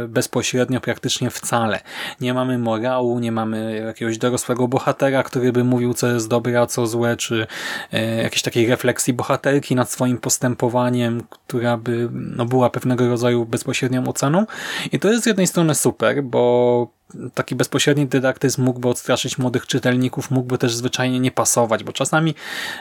bezpośrednio 0.07 0.81
praktycznie 0.81 1.29
wcale. 1.29 1.79
Nie 2.21 2.33
mamy 2.33 2.57
morału, 2.57 3.19
nie 3.19 3.31
mamy 3.31 3.81
jakiegoś 3.85 4.17
dorosłego 4.17 4.67
bohatera, 4.67 5.23
który 5.23 5.51
by 5.51 5.63
mówił 5.63 5.93
co 5.93 6.07
jest 6.07 6.27
dobre, 6.27 6.61
a 6.61 6.65
co 6.65 6.87
złe, 6.87 7.17
czy 7.17 7.47
e, 7.91 8.23
jakiejś 8.23 8.41
takiej 8.41 8.67
refleksji 8.67 9.13
bohaterki 9.13 9.75
nad 9.75 9.91
swoim 9.91 10.17
postępowaniem, 10.17 11.23
która 11.29 11.77
by 11.77 12.09
no, 12.11 12.45
była 12.45 12.69
pewnego 12.69 13.07
rodzaju 13.07 13.45
bezpośrednią 13.45 14.07
oceną. 14.07 14.45
I 14.91 14.99
to 14.99 15.11
jest 15.11 15.23
z 15.23 15.27
jednej 15.27 15.47
strony 15.47 15.75
super, 15.75 16.23
bo 16.23 16.96
taki 17.33 17.55
bezpośredni 17.55 18.07
dydaktyzm 18.07 18.63
mógłby 18.63 18.89
odstraszyć 18.89 19.37
młodych 19.37 19.67
czytelników, 19.67 20.31
mógłby 20.31 20.57
też 20.57 20.75
zwyczajnie 20.75 21.19
nie 21.19 21.31
pasować, 21.31 21.83
bo 21.83 21.93
czasami 21.93 22.35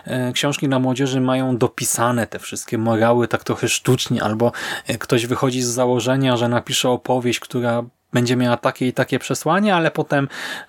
e, 0.05 0.33
książki 0.33 0.69
dla 0.69 0.79
młodzieży 0.79 1.21
mają 1.21 1.59
dopisane 1.59 2.27
te 2.27 2.39
wszystkie 2.39 2.79
morały 2.79 3.29
tak 3.29 3.45
trochę 3.45 3.69
sztucznie, 3.69 4.23
albo 4.23 4.53
e, 4.87 4.99
ktoś 4.99 5.27
wychodzi 5.27 5.63
z 5.63 5.67
założenia, 5.67 6.37
że 6.37 6.49
napisze 6.49 6.91
opowieść, 6.91 7.41
która 7.41 7.85
będzie 8.17 8.37
miała 8.37 8.57
takie 8.57 8.87
i 8.87 8.93
takie 8.93 9.19
przesłanie, 9.19 9.75
ale 9.75 9.91
potem 9.91 10.29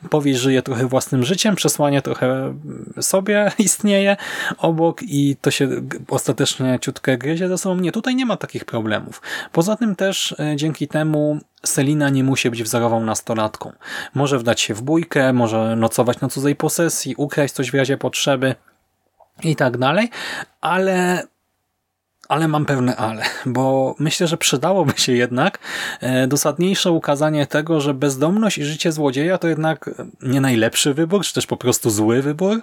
powieść 0.10 0.40
żyje 0.40 0.62
trochę 0.62 0.86
własnym 0.86 1.24
życiem, 1.24 1.56
przesłanie 1.56 2.02
trochę 2.02 2.54
sobie 3.02 3.52
istnieje 3.68 4.18
obok 4.58 5.02
i 5.04 5.36
to 5.42 5.52
się 5.52 5.70
ostatecznie 6.10 6.80
ciutkę 6.82 7.18
gryzie 7.18 7.48
ze 7.48 7.58
sobą. 7.58 7.82
Nie, 7.82 7.92
tutaj 7.92 8.16
nie 8.16 8.26
ma 8.26 8.38
takich 8.38 8.66
problemów. 8.66 9.22
Poza 9.52 9.76
tym 9.76 9.96
też 9.96 10.36
e, 10.40 10.56
dzięki 10.56 10.88
temu 10.88 11.40
Selina 11.66 12.10
nie 12.10 12.24
musi 12.24 12.50
być 12.50 12.64
wzorową 12.64 13.00
nastolatką. 13.06 13.72
Może 14.14 14.40
wdać 14.40 14.62
się 14.62 14.74
w 14.74 14.82
bójkę, 14.82 15.34
może 15.34 15.76
nocować 15.76 16.22
na 16.22 16.30
cudzej 16.30 16.56
posesji, 16.56 17.16
ukraść 17.18 17.54
coś 17.54 17.72
w 17.72 17.76
razie 17.76 17.98
potrzeby 17.98 18.56
i 19.44 19.56
tak 19.56 19.78
dalej, 19.78 20.10
ale 20.62 21.24
ale 22.28 22.48
mam 22.48 22.66
pewne 22.66 22.96
ale, 22.96 23.24
bo 23.46 23.96
myślę, 24.00 24.28
że 24.28 24.38
przydałoby 24.38 24.94
się 24.98 25.14
jednak 25.14 25.60
e, 26.02 26.28
dosadniejsze 26.28 26.92
ukazanie 26.92 27.46
tego, 27.46 27.82
że 27.82 27.94
bezdomność 27.94 28.58
i 28.58 28.66
życie 28.66 28.92
złodzieja 28.92 29.38
to 29.38 29.48
jednak 29.48 29.90
nie 30.22 30.42
najlepszy 30.42 30.94
wybór, 30.94 31.24
czy 31.24 31.34
też 31.34 31.48
po 31.48 31.58
prostu 31.58 31.90
zły 31.90 32.22
wybór, 32.22 32.62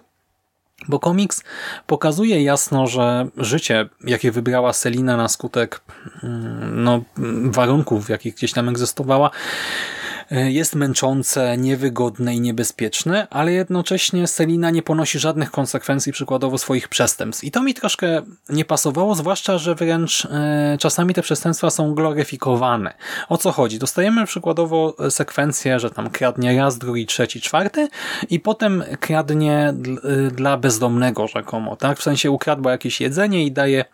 bo 0.89 0.99
komiks 0.99 1.45
pokazuje 1.87 2.43
jasno, 2.43 2.87
że 2.87 3.27
życie, 3.37 3.89
jakie 4.05 4.33
wybrała 4.33 4.73
Selina 4.73 5.17
na 5.17 5.29
skutek 5.29 5.81
mm, 6.23 6.85
no, 6.85 7.03
warunków, 7.45 8.07
w 8.07 8.09
jakich 8.09 8.35
gdzieś 8.35 8.53
tam 8.53 8.69
egzystowała, 8.69 9.31
E, 9.31 10.04
jest 10.31 10.75
męczące, 10.75 11.57
niewygodne 11.59 12.35
i 12.35 12.41
niebezpieczne, 12.41 13.27
ale 13.31 13.53
jednocześnie 13.53 14.27
Selina 14.27 14.71
nie 14.71 14.83
ponosi 14.83 15.19
żadnych 15.19 15.51
konsekwencji 15.51 16.13
przykładowo 16.13 16.59
swoich 16.59 16.89
przestępstw. 16.89 17.45
I 17.45 17.51
to 17.51 17.63
mi 17.63 17.75
troszkę 17.75 18.23
nie 18.49 18.65
pasowało, 18.65 19.15
zwłaszcza, 19.15 19.59
że 19.59 19.75
wręcz 19.75 20.25
e, 20.25 20.77
czasami 20.81 21.15
te 21.15 21.23
przestępstwa 21.23 21.71
są 21.71 21.95
gloryfikowane. 21.95 22.95
O 23.29 23.39
co 23.39 23.53
chodzi? 23.53 23.79
Dostajemy 23.79 24.27
przykładowo 24.27 24.97
sekwencję, 25.11 25.81
że 25.81 25.91
tam 25.91 26.11
kradnie 26.11 26.59
raz, 26.59 26.79
drugi, 26.79 27.07
trzeci, 27.07 27.41
czwarty 27.41 27.89
i 28.31 28.41
potem 28.41 28.85
kradnie 29.01 29.75
e, 30.05 30.31
dla 30.31 30.57
bezdomnego 30.57 31.27
rzekomo, 31.29 31.77
tak? 31.77 31.99
W 31.99 32.03
sensie 32.03 32.31
ukradła 32.31 32.73
jakieś 32.73 33.01
jedzenie 33.01 33.45
i 33.45 33.53
daje 33.53 33.85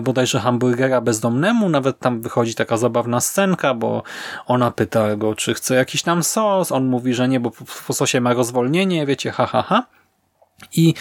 bodajże 0.00 0.40
hamburgera 0.40 1.00
bezdomnemu, 1.00 1.68
nawet 1.68 1.98
tam 1.98 2.20
wychodzi 2.20 2.54
taka 2.54 2.76
zabawna 2.76 3.20
scenka, 3.20 3.74
bo 3.74 4.02
ona 4.46 4.70
pyta 4.70 5.16
go, 5.16 5.34
czy 5.34 5.51
chce 5.54 5.74
jakiś 5.74 6.02
tam 6.02 6.22
sos, 6.22 6.72
on 6.72 6.86
mówi, 6.86 7.14
że 7.14 7.28
nie, 7.28 7.40
bo 7.40 7.50
po 7.86 7.92
sosie 7.92 8.20
ma 8.20 8.32
rozwolnienie, 8.34 9.06
wiecie, 9.06 9.30
ha, 9.30 9.46
ha, 9.46 9.62
ha. 9.62 9.86
I 10.76 10.94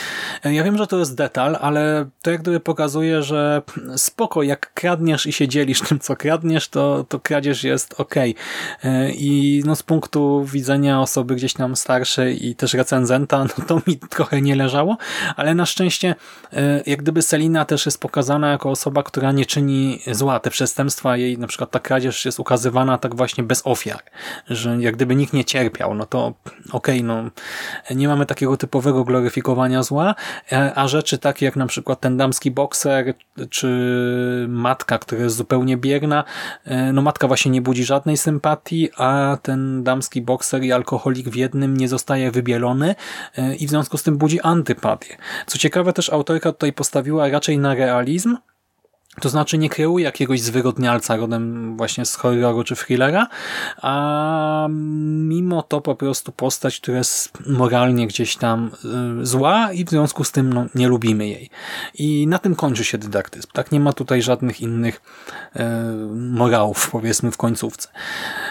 e, 0.45 0.53
ja 0.53 0.63
wiem, 0.63 0.77
że 0.77 0.87
to 0.87 0.99
jest 0.99 1.15
detal, 1.15 1.57
ale 1.61 2.05
to 2.21 2.31
jak 2.31 2.41
gdyby 2.41 2.59
pokazuje, 2.59 3.23
że 3.23 3.61
spoko, 3.97 4.43
jak 4.43 4.73
kradniesz 4.73 5.25
i 5.25 5.33
się 5.33 5.47
dzielisz 5.47 5.81
tym, 5.81 5.99
co 5.99 6.15
kradniesz, 6.15 6.67
to, 6.67 7.05
to 7.09 7.19
kradzież 7.19 7.63
jest 7.63 7.95
ok. 7.97 8.15
E, 8.17 9.11
I 9.11 9.63
no 9.65 9.75
z 9.75 9.83
punktu 9.83 10.45
widzenia 10.45 11.01
osoby 11.01 11.35
gdzieś 11.35 11.53
tam 11.53 11.75
starszej 11.75 12.47
i 12.47 12.55
też 12.55 12.73
recenzenta, 12.73 13.45
no 13.57 13.65
to 13.67 13.81
mi 13.87 13.97
trochę 13.97 14.41
nie 14.41 14.55
leżało, 14.55 14.97
ale 15.35 15.55
na 15.55 15.65
szczęście 15.65 16.15
e, 16.53 16.81
jak 16.85 17.01
gdyby 17.01 17.21
Selina 17.21 17.65
też 17.65 17.85
jest 17.85 18.01
pokazana 18.01 18.51
jako 18.51 18.69
osoba, 18.69 19.03
która 19.03 19.31
nie 19.31 19.45
czyni 19.45 19.99
zła. 20.11 20.39
Te 20.39 20.49
przestępstwa, 20.49 21.17
jej 21.17 21.37
na 21.37 21.47
przykład 21.47 21.71
ta 21.71 21.79
kradzież 21.79 22.25
jest 22.25 22.39
ukazywana 22.39 22.97
tak 22.97 23.15
właśnie 23.15 23.43
bez 23.43 23.61
ofiar, 23.65 23.99
że 24.49 24.77
jak 24.79 24.95
gdyby 24.95 25.15
nikt 25.15 25.33
nie 25.33 25.45
cierpiał, 25.45 25.93
no 25.93 26.05
to 26.05 26.33
okay, 26.71 27.03
no 27.03 27.23
nie 27.95 28.07
mamy 28.07 28.25
takiego 28.25 28.57
typowego 28.57 29.03
gloryfikowania 29.03 29.50
zła, 29.81 30.15
e, 30.51 30.71
a 30.75 30.87
rzeczy 30.87 31.17
takie 31.17 31.45
jak 31.45 31.55
na 31.55 31.65
przykład 31.65 31.99
ten 31.99 32.17
damski 32.17 32.51
bokser, 32.51 33.13
czy 33.49 34.45
matka, 34.49 34.99
która 34.99 35.23
jest 35.23 35.35
zupełnie 35.35 35.77
bierna, 35.77 36.23
e, 36.65 36.93
no 36.93 37.01
matka 37.01 37.27
właśnie 37.27 37.51
nie 37.51 37.61
budzi 37.61 37.83
żadnej 37.83 38.17
sympatii, 38.17 38.89
a 38.97 39.37
ten 39.41 39.83
damski 39.83 40.21
bokser 40.21 40.63
i 40.63 40.71
alkoholik 40.71 41.29
w 41.29 41.35
jednym 41.35 41.77
nie 41.77 41.87
zostaje 41.87 42.31
wybielony 42.31 42.95
e, 43.37 43.55
i 43.55 43.67
w 43.67 43.69
związku 43.69 43.97
z 43.97 44.03
tym 44.03 44.17
budzi 44.17 44.41
antypatię. 44.41 45.17
Co 45.47 45.57
ciekawe 45.57 45.93
też 45.93 46.09
autorka 46.09 46.51
tutaj 46.51 46.73
postawiła 46.73 47.29
raczej 47.29 47.57
na 47.57 47.75
realizm, 47.75 48.37
to 49.19 49.29
znaczy 49.29 49.57
nie 49.57 49.69
kreuje 49.69 50.05
jakiegoś 50.05 50.41
zwyrodnialca 50.41 51.15
rodem 51.15 51.77
właśnie 51.77 52.05
z 52.05 52.15
horroru 52.15 52.63
czy 52.63 52.75
thrillera, 52.75 53.27
a 53.81 54.67
mimo 54.69 55.63
to 55.63 55.81
po 55.81 55.95
prostu 55.95 56.31
postać, 56.31 56.79
która 56.79 56.97
jest 56.97 57.47
moralnie 57.47 58.07
gdzieś 58.07 58.37
tam 58.37 58.71
y, 59.21 59.25
zła 59.25 59.73
i 59.73 59.85
w 59.85 59.89
związku 59.89 60.23
z 60.23 60.31
tym 60.31 60.53
no, 60.53 60.65
nie 60.75 60.87
lubimy 60.87 61.27
jej. 61.27 61.49
I 61.93 62.27
na 62.27 62.39
tym 62.39 62.55
kończy 62.55 62.83
się 62.83 62.97
dydaktyzm. 62.97 63.47
Tak 63.53 63.71
nie 63.71 63.79
ma 63.79 63.93
tutaj 63.93 64.21
żadnych 64.21 64.61
innych 64.61 65.01
e, 65.55 65.81
morałów, 66.15 66.89
powiedzmy 66.91 67.31
w 67.31 67.37
końcówce. 67.37 67.87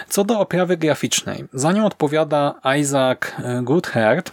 Co 0.09 0.23
do 0.23 0.39
oprawy 0.39 0.77
graficznej. 0.77 1.45
Za 1.53 1.71
nią 1.71 1.85
odpowiada 1.85 2.55
Isaac 2.79 3.19
Goodhart, 3.63 4.31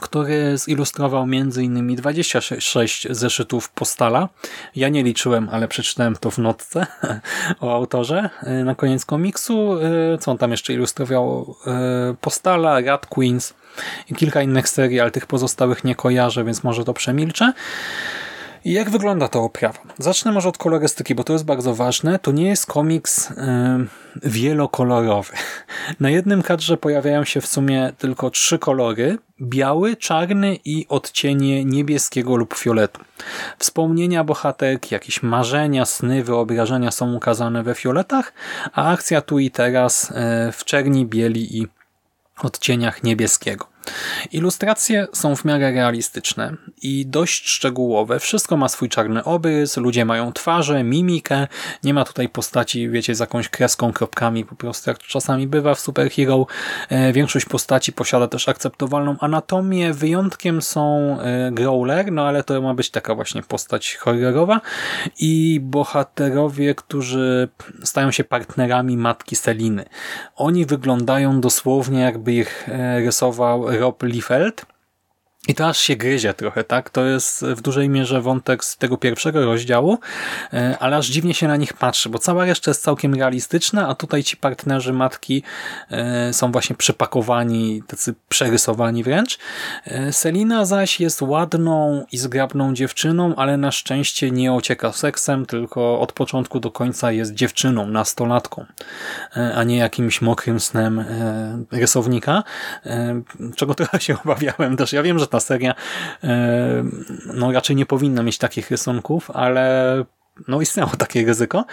który 0.00 0.58
zilustrował 0.58 1.22
m.in. 1.22 1.96
26 1.96 3.08
zeszytów 3.10 3.70
Postala. 3.70 4.28
Ja 4.76 4.88
nie 4.88 5.02
liczyłem, 5.02 5.48
ale 5.52 5.68
przeczytałem 5.68 6.16
to 6.16 6.30
w 6.30 6.38
notce 6.38 6.86
o 7.60 7.74
autorze 7.74 8.30
e, 8.42 8.64
na 8.64 8.74
koniec 8.74 9.04
komiksu. 9.04 9.78
E, 10.14 10.18
co 10.18 10.30
on 10.30 10.38
tam 10.38 10.50
jeszcze 10.50 10.72
ilustrował? 10.72 11.56
E, 11.66 12.14
Postala, 12.20 12.80
Rat 12.80 13.06
Queens 13.06 13.54
i 14.10 14.14
kilka 14.14 14.42
innych 14.42 14.68
serii, 14.68 15.00
ale 15.00 15.10
tych 15.10 15.26
pozostałych 15.26 15.84
nie 15.84 15.94
kojarzę, 15.94 16.44
więc 16.44 16.64
może 16.64 16.84
to 16.84 16.94
przemilczę. 16.94 17.52
I 18.64 18.72
jak 18.72 18.90
wygląda 18.90 19.28
ta 19.28 19.38
oprawa? 19.38 19.78
Zacznę 19.98 20.32
może 20.32 20.48
od 20.48 20.58
kolorystyki, 20.58 21.14
bo 21.14 21.24
to 21.24 21.32
jest 21.32 21.44
bardzo 21.44 21.74
ważne. 21.74 22.18
To 22.18 22.32
nie 22.32 22.48
jest 22.48 22.66
komiks 22.66 23.30
yy, 23.30 23.36
wielokolorowy. 24.22 25.32
Na 26.00 26.10
jednym 26.10 26.42
kadrze 26.42 26.76
pojawiają 26.76 27.24
się 27.24 27.40
w 27.40 27.46
sumie 27.46 27.92
tylko 27.98 28.30
trzy 28.30 28.58
kolory. 28.58 29.18
Biały, 29.40 29.96
czarny 29.96 30.58
i 30.64 30.86
odcienie 30.88 31.64
niebieskiego 31.64 32.36
lub 32.36 32.54
fioletu. 32.54 33.00
Wspomnienia 33.58 34.24
bohaterki, 34.24 34.94
jakieś 34.94 35.22
marzenia, 35.22 35.84
sny, 35.84 36.24
wyobrażenia 36.24 36.90
są 36.90 37.14
ukazane 37.14 37.62
we 37.62 37.74
fioletach, 37.74 38.32
a 38.72 38.90
akcja 38.90 39.20
tu 39.20 39.38
i 39.38 39.50
teraz 39.50 40.10
yy, 40.10 40.52
w 40.52 40.64
czerni, 40.64 41.06
bieli 41.06 41.58
i 41.58 41.66
odcieniach 42.42 43.02
niebieskiego. 43.02 43.71
Ilustracje 44.32 45.06
są 45.12 45.36
w 45.36 45.44
miarę 45.44 45.72
realistyczne 45.72 46.56
i 46.82 47.06
dość 47.06 47.48
szczegółowe. 47.48 48.20
Wszystko 48.20 48.56
ma 48.56 48.68
swój 48.68 48.88
czarny 48.88 49.24
obrys, 49.24 49.76
ludzie 49.76 50.04
mają 50.04 50.32
twarze, 50.32 50.84
mimikę. 50.84 51.46
Nie 51.84 51.94
ma 51.94 52.04
tutaj 52.04 52.28
postaci, 52.28 52.90
wiecie, 52.90 53.14
z 53.14 53.20
jakąś 53.20 53.48
kreską, 53.48 53.92
kropkami, 53.92 54.44
po 54.44 54.54
prostu 54.54 54.90
jak 54.90 54.98
to 54.98 55.04
czasami 55.06 55.46
bywa 55.46 55.74
w 55.74 55.80
Superhero. 55.80 56.46
E, 56.88 57.12
większość 57.12 57.46
postaci 57.46 57.92
posiada 57.92 58.28
też 58.28 58.48
akceptowalną 58.48 59.16
anatomię. 59.20 59.92
Wyjątkiem 59.92 60.62
są 60.62 61.16
e, 61.20 61.50
Growler, 61.52 62.12
no 62.12 62.26
ale 62.26 62.44
to 62.44 62.62
ma 62.62 62.74
być 62.74 62.90
taka 62.90 63.14
właśnie 63.14 63.42
postać 63.42 63.96
horrorowa 63.96 64.60
i 65.18 65.60
bohaterowie, 65.62 66.74
którzy 66.74 67.48
stają 67.84 68.10
się 68.10 68.24
partnerami 68.24 68.96
matki 68.96 69.36
Seliny. 69.36 69.84
Oni 70.36 70.66
wyglądają 70.66 71.40
dosłownie 71.40 72.00
jakby 72.00 72.32
ich 72.32 72.68
e, 72.68 73.00
rysował 73.00 73.71
Rob 73.78 74.02
Liefeld. 74.02 74.66
I 75.48 75.54
to 75.54 75.68
aż 75.68 75.78
się 75.78 75.96
gryzie 75.96 76.34
trochę, 76.34 76.64
tak? 76.64 76.90
To 76.90 77.04
jest 77.04 77.44
w 77.44 77.60
dużej 77.60 77.88
mierze 77.88 78.20
wątek 78.20 78.64
z 78.64 78.76
tego 78.76 78.96
pierwszego 78.96 79.44
rozdziału, 79.44 79.98
e, 80.52 80.76
ale 80.80 80.96
aż 80.96 81.06
dziwnie 81.06 81.34
się 81.34 81.48
na 81.48 81.56
nich 81.56 81.72
patrzy, 81.72 82.08
bo 82.08 82.18
cała 82.18 82.44
reszta 82.44 82.70
jest 82.70 82.82
całkiem 82.82 83.14
realistyczna, 83.14 83.88
a 83.88 83.94
tutaj 83.94 84.24
ci 84.24 84.36
partnerzy 84.36 84.92
matki 84.92 85.42
e, 85.90 86.32
są 86.32 86.52
właśnie 86.52 86.76
przypakowani, 86.76 87.82
tacy 87.86 88.14
przerysowani 88.28 89.04
wręcz. 89.04 89.38
E, 89.84 90.12
Selina 90.12 90.64
zaś 90.64 91.00
jest 91.00 91.22
ładną 91.22 92.06
i 92.12 92.18
zgrabną 92.18 92.74
dziewczyną, 92.74 93.34
ale 93.36 93.56
na 93.56 93.72
szczęście 93.72 94.30
nie 94.30 94.52
ocieka 94.52 94.92
seksem, 94.92 95.46
tylko 95.46 96.00
od 96.00 96.12
początku 96.12 96.60
do 96.60 96.70
końca 96.70 97.12
jest 97.12 97.34
dziewczyną, 97.34 97.86
nastolatką, 97.86 98.66
a 99.54 99.64
nie 99.64 99.76
jakimś 99.76 100.20
mokrym 100.20 100.60
snem 100.60 101.04
rysownika, 101.70 102.42
czego 103.56 103.74
trochę 103.82 104.00
się 104.00 104.16
obawiałem 104.24 104.76
też. 104.76 104.92
Ja 104.92 105.02
wiem, 105.02 105.18
że 105.18 105.26
ta 105.32 105.40
seria 105.40 105.74
e, 106.24 106.84
no 107.34 107.52
raczej 107.52 107.76
nie 107.76 107.86
powinna 107.86 108.22
mieć 108.22 108.38
takich 108.38 108.70
rysunków, 108.70 109.30
ale 109.30 110.04
no 110.48 110.60
istniało 110.60 110.90
takie 110.98 111.24
ryzyko. 111.24 111.64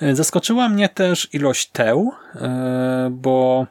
E, 0.00 0.16
zaskoczyła 0.16 0.68
mnie 0.68 0.88
też 0.88 1.28
ilość 1.32 1.70
teł, 1.70 2.12
e, 2.34 3.08
bo 3.12 3.66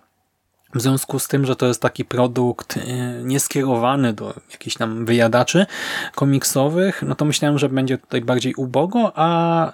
w 0.76 0.82
związku 0.82 1.20
z 1.20 1.28
tym, 1.28 1.46
że 1.46 1.56
to 1.56 1.66
jest 1.66 1.82
taki 1.82 2.06
produkt 2.06 2.78
e, 2.78 2.82
nieskierowany 3.24 4.14
do 4.14 4.34
jakichś 4.52 4.76
tam 4.76 5.06
wyjadaczy 5.06 5.66
komiksowych, 6.16 7.04
no 7.08 7.16
to 7.16 7.26
myślałem, 7.26 7.60
że 7.60 7.70
będzie 7.70 7.98
tutaj 7.98 8.22
bardziej 8.22 8.56
ubogo, 8.56 9.12
a 9.16 9.68
e, 9.68 9.74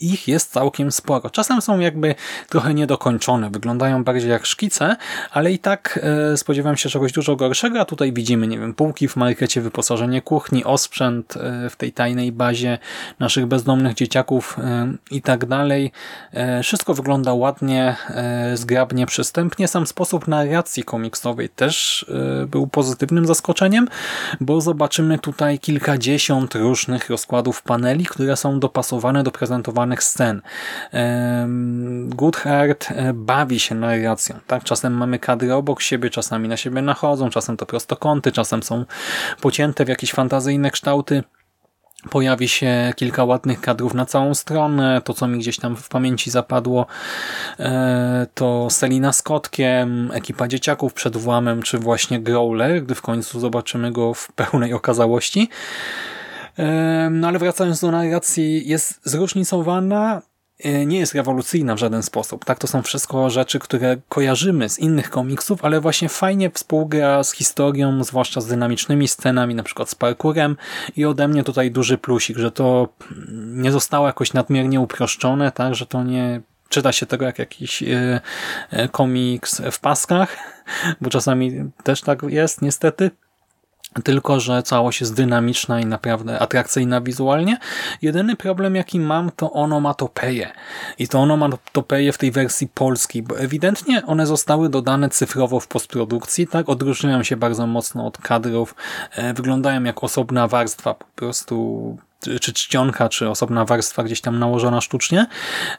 ich 0.00 0.28
jest 0.28 0.52
całkiem 0.52 0.92
sporo. 0.92 1.30
Czasem 1.30 1.62
są 1.62 1.80
jakby 1.80 2.14
trochę 2.48 2.74
niedokończone, 2.74 3.50
wyglądają 3.50 4.04
bardziej 4.04 4.30
jak 4.30 4.46
szkice, 4.46 4.96
ale 5.30 5.52
i 5.52 5.58
tak 5.58 6.00
e, 6.02 6.36
spodziewałem 6.36 6.76
się 6.76 6.88
czegoś 6.88 7.12
dużo 7.12 7.36
gorszego, 7.36 7.80
a 7.80 7.84
tutaj 7.84 8.12
widzimy, 8.12 8.46
nie 8.46 8.58
wiem, 8.58 8.74
półki 8.74 9.08
w 9.08 9.16
markecie, 9.16 9.60
wyposażenie 9.60 10.22
kuchni, 10.22 10.64
osprzęt 10.64 11.34
w 11.70 11.76
tej 11.76 11.92
tajnej 11.92 12.32
bazie 12.32 12.78
naszych 13.18 13.46
bezdomnych 13.46 13.94
dzieciaków 13.94 14.56
i 15.10 15.22
tak 15.22 15.46
dalej. 15.46 15.92
Wszystko 16.62 16.94
wygląda 16.94 17.34
ładnie, 17.34 17.96
zgrabnie, 18.54 19.06
przystępnie. 19.06 19.68
Sam 19.68 19.86
sposób 19.86 20.28
narracji 20.34 20.84
komiksowej 20.84 21.48
też 21.48 22.06
e, 22.42 22.46
był 22.46 22.66
pozytywnym 22.66 23.26
zaskoczeniem, 23.26 23.88
bo 24.40 24.60
zobaczymy 24.60 25.18
tutaj 25.18 25.58
kilkadziesiąt 25.58 26.54
różnych 26.54 27.10
rozkładów 27.10 27.62
paneli, 27.62 28.06
które 28.06 28.36
są 28.36 28.60
dopasowane 28.60 29.22
do 29.22 29.30
prezentowanych 29.30 30.02
scen. 30.02 30.42
Goodhart 32.06 32.88
e, 32.90 33.12
bawi 33.12 33.60
się 33.60 33.74
narracją. 33.74 34.38
Tak? 34.46 34.64
Czasem 34.64 34.92
mamy 34.92 35.18
kadry 35.18 35.54
obok 35.54 35.82
siebie, 35.82 36.10
czasami 36.10 36.48
na 36.48 36.56
siebie 36.56 36.82
nachodzą, 36.82 37.30
czasem 37.30 37.56
to 37.56 37.66
prostokąty, 37.66 38.32
czasem 38.32 38.62
są 38.62 38.84
pocięte 39.40 39.84
w 39.84 39.88
jakieś 39.88 40.12
fantazyjne 40.12 40.70
kształty. 40.70 41.22
Pojawi 42.10 42.48
się 42.48 42.92
kilka 42.96 43.24
ładnych 43.24 43.60
kadrów 43.60 43.94
na 43.94 44.06
całą 44.06 44.34
stronę. 44.34 45.00
To, 45.04 45.14
co 45.14 45.28
mi 45.28 45.38
gdzieś 45.38 45.56
tam 45.56 45.76
w 45.76 45.88
pamięci 45.88 46.30
zapadło, 46.30 46.86
e, 47.58 48.26
to 48.34 48.70
Selina 48.70 49.12
z 49.12 49.22
kotkiem, 49.22 50.10
ekipa 50.14 50.48
dzieciaków 50.48 50.94
przed 50.94 51.16
włamem, 51.16 51.62
czy 51.62 51.78
właśnie 51.78 52.20
Growler, 52.20 52.82
gdy 52.82 52.94
w 52.94 53.02
końcu 53.02 53.40
zobaczymy 53.40 53.92
go 53.92 54.14
w 54.14 54.32
pełnej 54.32 54.72
okazałości. 54.72 55.48
E, 56.58 57.08
no 57.10 57.28
ale 57.28 57.38
wracając 57.38 57.80
do 57.80 57.90
narracji, 57.90 58.68
jest 58.68 59.00
zróżnicowana 59.04 60.22
nie 60.86 60.98
jest 60.98 61.14
rewolucyjna 61.14 61.74
w 61.74 61.78
żaden 61.78 62.02
sposób. 62.02 62.44
Tak, 62.44 62.58
to 62.58 62.66
są 62.66 62.82
wszystko 62.82 63.30
rzeczy, 63.30 63.58
które 63.58 63.96
kojarzymy 64.08 64.68
z 64.68 64.78
innych 64.78 65.10
komiksów, 65.10 65.64
ale 65.64 65.80
właśnie 65.80 66.08
fajnie 66.08 66.50
współgra 66.50 67.24
z 67.24 67.32
historią, 67.32 68.04
zwłaszcza 68.04 68.40
z 68.40 68.46
dynamicznymi 68.46 69.08
scenami, 69.08 69.54
na 69.54 69.62
przykład 69.62 69.90
z 69.90 69.94
parkurem 69.94 70.56
i 70.96 71.04
ode 71.04 71.28
mnie 71.28 71.44
tutaj 71.44 71.70
duży 71.70 71.98
plusik, 71.98 72.38
że 72.38 72.50
to 72.50 72.88
nie 73.36 73.72
zostało 73.72 74.06
jakoś 74.06 74.32
nadmiernie 74.32 74.80
uproszczone, 74.80 75.52
tak, 75.52 75.74
że 75.74 75.86
to 75.86 76.04
nie 76.04 76.40
czyta 76.68 76.92
się 76.92 77.06
tego 77.06 77.24
jak 77.24 77.38
jakiś 77.38 77.82
e, 77.82 78.20
e, 78.70 78.88
komiks 78.88 79.62
w 79.72 79.80
paskach, 79.80 80.36
bo 81.00 81.10
czasami 81.10 81.70
też 81.82 82.00
tak 82.00 82.22
jest 82.22 82.62
niestety 82.62 83.10
tylko 84.02 84.40
że 84.40 84.62
całość 84.62 85.00
jest 85.00 85.14
dynamiczna 85.14 85.80
i 85.80 85.86
naprawdę 85.86 86.38
atrakcyjna 86.38 87.00
wizualnie. 87.00 87.58
Jedyny 88.02 88.36
problem 88.36 88.76
jaki 88.76 89.00
mam 89.00 89.30
to 89.36 89.52
onomatopeje. 89.52 90.52
I 90.98 91.08
to 91.08 91.20
onomatopeje 91.20 92.12
w 92.12 92.18
tej 92.18 92.30
wersji 92.30 92.68
polskiej, 92.68 93.22
bo 93.22 93.38
ewidentnie 93.38 94.06
one 94.06 94.26
zostały 94.26 94.68
dodane 94.68 95.08
cyfrowo 95.08 95.60
w 95.60 95.68
postprodukcji, 95.68 96.46
tak? 96.46 96.68
Odróżniają 96.68 97.22
się 97.22 97.36
bardzo 97.36 97.66
mocno 97.66 98.06
od 98.06 98.18
kadrów, 98.18 98.74
e, 99.16 99.34
wyglądają 99.34 99.84
jak 99.84 100.04
osobna 100.04 100.48
warstwa 100.48 100.94
po 100.94 101.06
prostu 101.14 101.98
czy 102.40 102.52
czcionka, 102.52 103.08
czy 103.08 103.28
osobna 103.28 103.64
warstwa 103.64 104.02
gdzieś 104.02 104.20
tam 104.20 104.38
nałożona 104.38 104.80
sztucznie, 104.80 105.26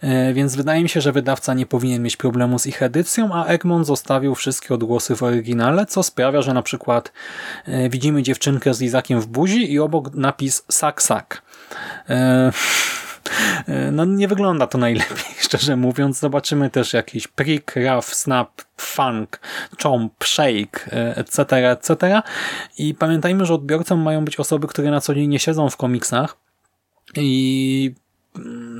e, 0.02 0.34
więc 0.34 0.56
wydaje 0.56 0.84
mi 0.84 0.90
się, 0.90 1.02
że 1.02 1.12
wydawca 1.12 1.54
nie 1.54 1.66
powinien 1.66 2.04
mieć 2.04 2.18
problemu 2.18 2.60
z 2.60 2.68
ich 2.68 2.84
edycją, 2.84 3.30
a 3.34 3.46
Egmont 3.46 3.88
zostawił 3.88 4.36
wszystkie 4.36 4.74
odgłosy 4.74 5.16
w 5.16 5.24
oryginale, 5.24 5.86
co 5.86 6.04
sprawia, 6.04 6.42
że 6.42 6.54
na 6.54 6.62
przykład 6.62 7.12
e, 7.66 7.90
widzimy 7.90 8.24
dziewczynkę 8.24 8.74
z 8.74 8.82
lizakiem 8.82 9.22
w 9.22 9.28
buzi 9.28 9.74
i 9.74 9.80
obok 9.80 10.14
napis 10.14 10.66
sak 10.72 11.02
sak. 11.02 11.42
E, 12.10 12.52
no 13.92 14.06
nie 14.06 14.28
wygląda 14.28 14.68
to 14.68 14.78
najlepiej, 14.78 15.36
szczerze 15.46 15.76
mówiąc. 15.76 16.20
Zobaczymy 16.20 16.70
też 16.70 16.94
jakiś 16.94 17.28
prick, 17.28 17.76
rough, 17.76 18.06
snap, 18.16 18.62
funk, 18.78 19.40
chomp, 19.84 20.24
shake, 20.24 20.92
etc., 21.16 21.72
etc. 21.72 22.22
I 22.78 22.94
pamiętajmy, 22.94 23.46
że 23.46 23.54
odbiorcą 23.54 23.98
mają 23.98 24.26
być 24.26 24.40
osoby, 24.40 24.68
które 24.68 24.92
na 24.92 25.02
co 25.02 25.16
dzień 25.16 25.30
nie 25.30 25.40
siedzą 25.40 25.70
w 25.70 25.78
komiksach 25.78 26.45
i 27.16 27.96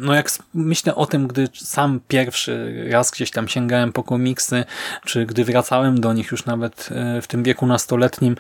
no 0.02 0.14
jak 0.14 0.30
myślę 0.54 0.96
o 0.96 1.06
tym, 1.06 1.28
gdy 1.28 1.48
sam 1.54 2.00
pierwszy 2.08 2.84
raz 2.92 3.12
gdzieś 3.12 3.32
tam 3.32 3.48
sięgałem 3.48 3.94
po 3.94 4.04
komiksy, 4.04 4.66
czy 5.06 5.26
gdy 5.26 5.46
wracałem 5.46 6.02
do 6.02 6.14
nich 6.14 6.32
już 6.32 6.46
nawet 6.46 6.90
e, 6.92 7.22
w 7.22 7.28
tym 7.28 7.44
wieku 7.44 7.66
nastoletnim, 7.66 8.36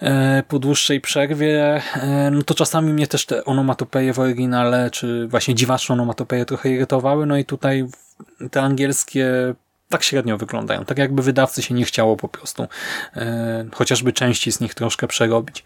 E, 0.00 0.42
po 0.48 0.58
dłuższej 0.58 1.00
przerwie, 1.00 1.82
e, 1.94 2.30
no 2.30 2.42
to 2.42 2.54
czasami 2.54 2.92
mnie 2.92 3.06
też 3.06 3.26
te 3.26 3.44
onomatopeje 3.44 4.12
w 4.12 4.18
oryginale, 4.18 4.90
czy 4.90 5.28
właśnie 5.28 5.54
dziwaczne 5.54 5.92
onomatopeje 5.92 6.44
trochę 6.44 6.70
irytowały, 6.70 7.26
no 7.26 7.36
i 7.36 7.44
tutaj 7.44 7.86
te 8.50 8.62
angielskie 8.62 9.54
tak 9.88 10.02
średnio 10.02 10.36
wyglądają. 10.36 10.84
Tak 10.84 10.98
jakby 10.98 11.22
wydawcy 11.22 11.62
się 11.62 11.74
nie 11.74 11.84
chciało 11.84 12.16
po 12.16 12.28
prostu 12.28 12.66
e, 13.16 13.66
chociażby 13.74 14.12
części 14.12 14.52
z 14.52 14.60
nich 14.60 14.74
troszkę 14.74 15.06
przerobić. 15.06 15.64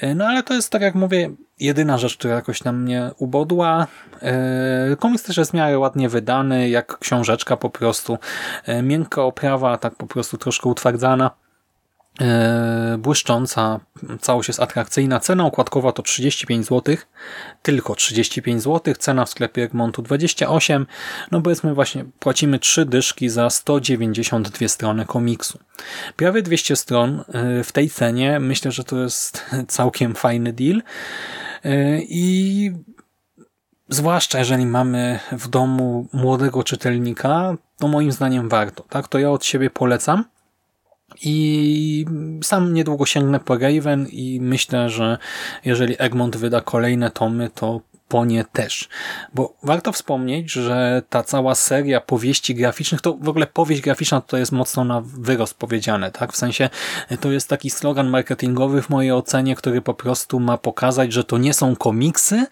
E, 0.00 0.14
no 0.14 0.26
ale 0.26 0.42
to 0.42 0.54
jest, 0.54 0.70
tak 0.70 0.82
jak 0.82 0.94
mówię, 0.94 1.30
jedyna 1.60 1.98
rzecz, 1.98 2.16
która 2.16 2.34
jakoś 2.34 2.58
tam 2.58 2.82
mnie 2.82 3.10
ubodła. 3.18 3.86
E, 4.22 4.96
komiks 4.98 5.22
też 5.22 5.36
jest 5.36 5.54
miarę 5.54 5.78
ładnie 5.78 6.08
wydany, 6.08 6.68
jak 6.68 6.98
książeczka 6.98 7.56
po 7.56 7.70
prostu. 7.70 8.18
E, 8.64 8.82
miękka 8.82 9.22
oprawa, 9.22 9.78
tak 9.78 9.94
po 9.94 10.06
prostu 10.06 10.38
troszkę 10.38 10.68
utwardzana. 10.68 11.30
E, 12.20 12.98
błyszcząca, 12.98 13.80
całość 14.20 14.48
jest 14.48 14.60
atrakcyjna. 14.60 15.20
Cena 15.20 15.46
okładkowa 15.46 15.92
to 15.92 16.02
35 16.02 16.66
zł, 16.66 16.96
tylko 17.62 17.94
35 17.94 18.62
zł, 18.62 18.94
cena 18.98 19.24
w 19.24 19.28
sklepie 19.28 19.62
Egmontu 19.62 20.02
28, 20.02 20.86
no 21.30 21.40
powiedzmy 21.40 21.74
właśnie 21.74 22.04
płacimy 22.18 22.58
3 22.58 22.84
dyszki 22.84 23.28
za 23.28 23.50
192 23.50 24.68
strony 24.68 25.06
komiksu. 25.06 25.58
Prawie 26.16 26.42
200 26.42 26.76
stron 26.76 27.24
e, 27.28 27.64
w 27.64 27.72
tej 27.72 27.90
cenie, 27.90 28.40
myślę, 28.40 28.72
że 28.72 28.84
to 28.84 29.00
jest 29.00 29.44
całkiem 29.68 30.14
fajny 30.14 30.52
deal 30.52 30.82
e, 31.64 31.98
i 32.02 32.72
zwłaszcza 33.88 34.38
jeżeli 34.38 34.66
mamy 34.66 35.20
w 35.32 35.48
domu 35.48 36.08
młodego 36.12 36.64
czytelnika, 36.64 37.56
to 37.78 37.88
moim 37.88 38.12
zdaniem 38.12 38.48
warto. 38.48 38.84
Tak, 38.88 39.08
To 39.08 39.18
ja 39.18 39.30
od 39.30 39.44
siebie 39.44 39.70
polecam. 39.70 40.24
I 41.22 42.04
sam 42.42 42.74
niedługo 42.74 43.06
sięgnę 43.06 43.40
po 43.40 43.58
Raven 43.58 44.06
i 44.12 44.40
myślę, 44.40 44.90
że 44.90 45.18
jeżeli 45.64 45.94
Egmont 45.98 46.36
wyda 46.36 46.60
kolejne 46.60 47.10
tomy, 47.10 47.50
to 47.54 47.80
po 48.08 48.24
nie 48.24 48.44
też. 48.44 48.88
Bo 49.34 49.54
warto 49.62 49.92
wspomnieć, 49.92 50.52
że 50.52 51.02
ta 51.10 51.22
cała 51.22 51.54
seria 51.54 52.00
powieści 52.00 52.54
graficznych, 52.54 53.00
to 53.00 53.14
w 53.20 53.28
ogóle 53.28 53.46
powieść 53.46 53.82
graficzna 53.82 54.20
to 54.20 54.36
jest 54.36 54.52
mocno 54.52 54.84
na 54.84 55.00
wyrost 55.00 55.54
powiedziane, 55.54 56.10
tak? 56.10 56.32
W 56.32 56.36
sensie 56.36 56.70
to 57.20 57.32
jest 57.32 57.48
taki 57.48 57.70
slogan 57.70 58.08
marketingowy 58.08 58.82
w 58.82 58.90
mojej 58.90 59.12
ocenie, 59.12 59.54
który 59.54 59.82
po 59.82 59.94
prostu 59.94 60.40
ma 60.40 60.58
pokazać, 60.58 61.12
że 61.12 61.24
to 61.24 61.38
nie 61.38 61.54
są 61.54 61.76
komiksy, 61.76 62.46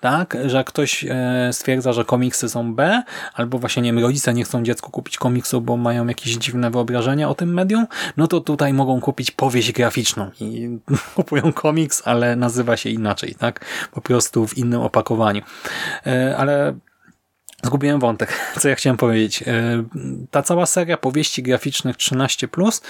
tak? 0.00 0.36
Że 0.46 0.64
ktoś 0.64 1.04
e, 1.04 1.50
stwierdza, 1.52 1.92
że 1.92 2.04
komiksy 2.04 2.48
są 2.48 2.74
B, 2.74 3.02
albo 3.34 3.58
właśnie 3.58 3.82
nie 3.82 3.92
wiem, 3.92 4.02
rodzice 4.02 4.34
nie 4.34 4.44
chcą 4.44 4.62
dziecku 4.62 4.90
kupić 4.90 5.18
komiksu, 5.18 5.60
bo 5.60 5.76
mają 5.76 6.06
jakieś 6.06 6.32
dziwne 6.32 6.70
wyobrażenia 6.70 7.28
o 7.28 7.34
tym 7.34 7.54
medium, 7.54 7.86
no 8.16 8.26
to 8.26 8.40
tutaj 8.40 8.72
mogą 8.72 9.00
kupić 9.00 9.30
powieść 9.30 9.72
graficzną 9.72 10.30
i 10.40 10.78
kupują 11.16 11.52
komiks, 11.52 12.02
ale 12.04 12.36
nazywa 12.36 12.76
się 12.76 12.90
inaczej, 12.90 13.34
tak? 13.34 13.64
Po 13.92 14.00
prostu 14.00 14.46
w 14.46 14.58
innym 14.58 14.80
opakowaniu. 14.80 14.99
E, 16.06 16.36
ale 16.36 16.74
Zgubiłem 17.62 18.00
wątek, 18.00 18.40
co 18.60 18.68
ja 18.68 18.74
chciałem 18.74 18.96
powiedzieć. 18.96 19.42
E, 19.42 19.84
ta 20.30 20.42
cała 20.42 20.66
seria 20.66 20.96
powieści 20.96 21.42
graficznych 21.42 21.96
13+, 21.96 22.80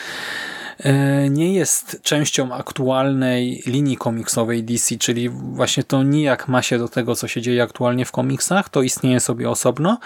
e, 0.78 1.30
nie 1.30 1.54
jest 1.54 2.02
częścią 2.02 2.54
aktualnej 2.54 3.62
linii 3.66 3.96
komiksowej 3.96 4.64
DC, 4.64 4.96
czyli 4.96 5.28
właśnie 5.28 5.84
to 5.84 6.02
nijak 6.02 6.48
ma 6.48 6.62
się 6.62 6.78
do 6.78 6.88
tego, 6.88 7.14
co 7.14 7.28
się 7.28 7.42
dzieje 7.42 7.62
aktualnie 7.62 8.04
w 8.04 8.12
komiksach, 8.12 8.68
to 8.68 8.82
istnieje 8.82 9.20
sobie 9.20 9.50
osobno 9.50 9.98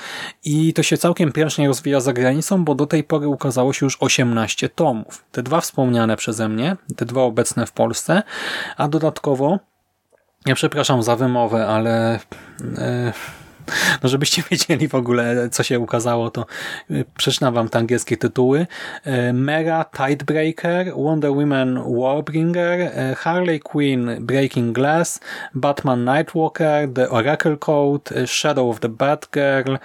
i 0.45 0.73
to 0.73 0.83
się 0.83 0.97
całkiem 0.97 1.33
pięknie 1.33 1.69
rozwija 1.69 2.01
za 2.01 2.13
granicą, 2.13 2.65
bo 2.65 2.75
do 2.75 2.87
tej 2.87 3.05
pory 3.05 3.29
ukazało 3.29 3.73
się 3.73 3.87
już 3.87 3.97
18 4.01 4.69
tomów. 4.69 5.25
Te 5.33 5.43
dwa 5.43 5.61
wspomniane 5.61 6.17
przeze 6.17 6.49
mnie, 6.49 6.77
te 6.97 7.07
dwa 7.07 7.23
obecne 7.23 7.67
w 7.67 7.73
Polsce, 7.73 8.23
a 8.77 8.89
dodatkowo 8.89 9.59
ja 10.47 10.55
przepraszam 10.55 11.03
za 11.03 11.17
wymowę, 11.17 11.67
ale 11.67 12.21
e, 12.79 13.13
no 14.03 14.09
żebyście 14.09 14.43
wiedzieli 14.51 14.89
w 14.89 14.95
ogóle, 14.95 15.49
co 15.51 15.63
się 15.63 15.79
ukazało, 15.79 16.31
to 16.31 16.47
y, 16.91 17.05
przeczytam 17.17 17.55
wam 17.55 17.69
te 17.69 17.79
angielskie 17.79 18.17
tytuły. 18.17 18.67
Y, 19.07 19.33
Mera 19.33 19.85
Tidebreaker, 19.85 20.93
Wonder 20.95 21.31
Woman 21.31 21.83
Warbringer, 21.99 22.81
y, 22.81 23.15
Harley 23.15 23.61
Quinn 23.61 24.17
Breaking 24.21 24.77
Glass, 24.77 25.21
Batman 25.55 26.05
Nightwalker, 26.05 26.89
The 26.95 27.11
Oracle 27.11 27.57
Code, 27.57 28.27
Shadow 28.27 28.71
of 28.71 28.81
the 28.81 28.89
Batgirl, 28.89 29.79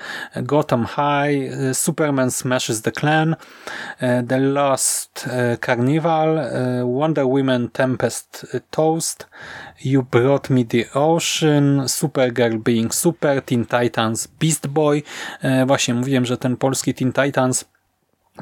Gotham 0.43 0.85
High, 0.85 1.73
Superman 1.73 2.31
Smashes 2.31 2.81
the 2.81 2.91
Clan, 2.91 3.35
The 3.99 4.37
Lost 4.37 5.27
Carnival, 5.61 6.39
Wonder 6.85 7.27
Woman 7.27 7.69
Tempest 7.69 8.45
Toast, 8.71 9.25
You 9.79 10.01
Brought 10.03 10.49
Me 10.49 10.63
the 10.63 10.85
Ocean, 10.95 11.87
Supergirl 11.87 12.63
Being 12.63 12.91
Super, 12.91 13.41
Teen 13.41 13.65
Titans 13.69 14.27
Beast 14.39 14.67
Boy. 14.67 15.03
E, 15.41 15.65
właśnie 15.65 15.93
mówiłem, 15.93 16.25
że 16.25 16.37
ten 16.37 16.57
polski 16.57 16.93
Teen 16.93 17.13
Titans 17.13 17.65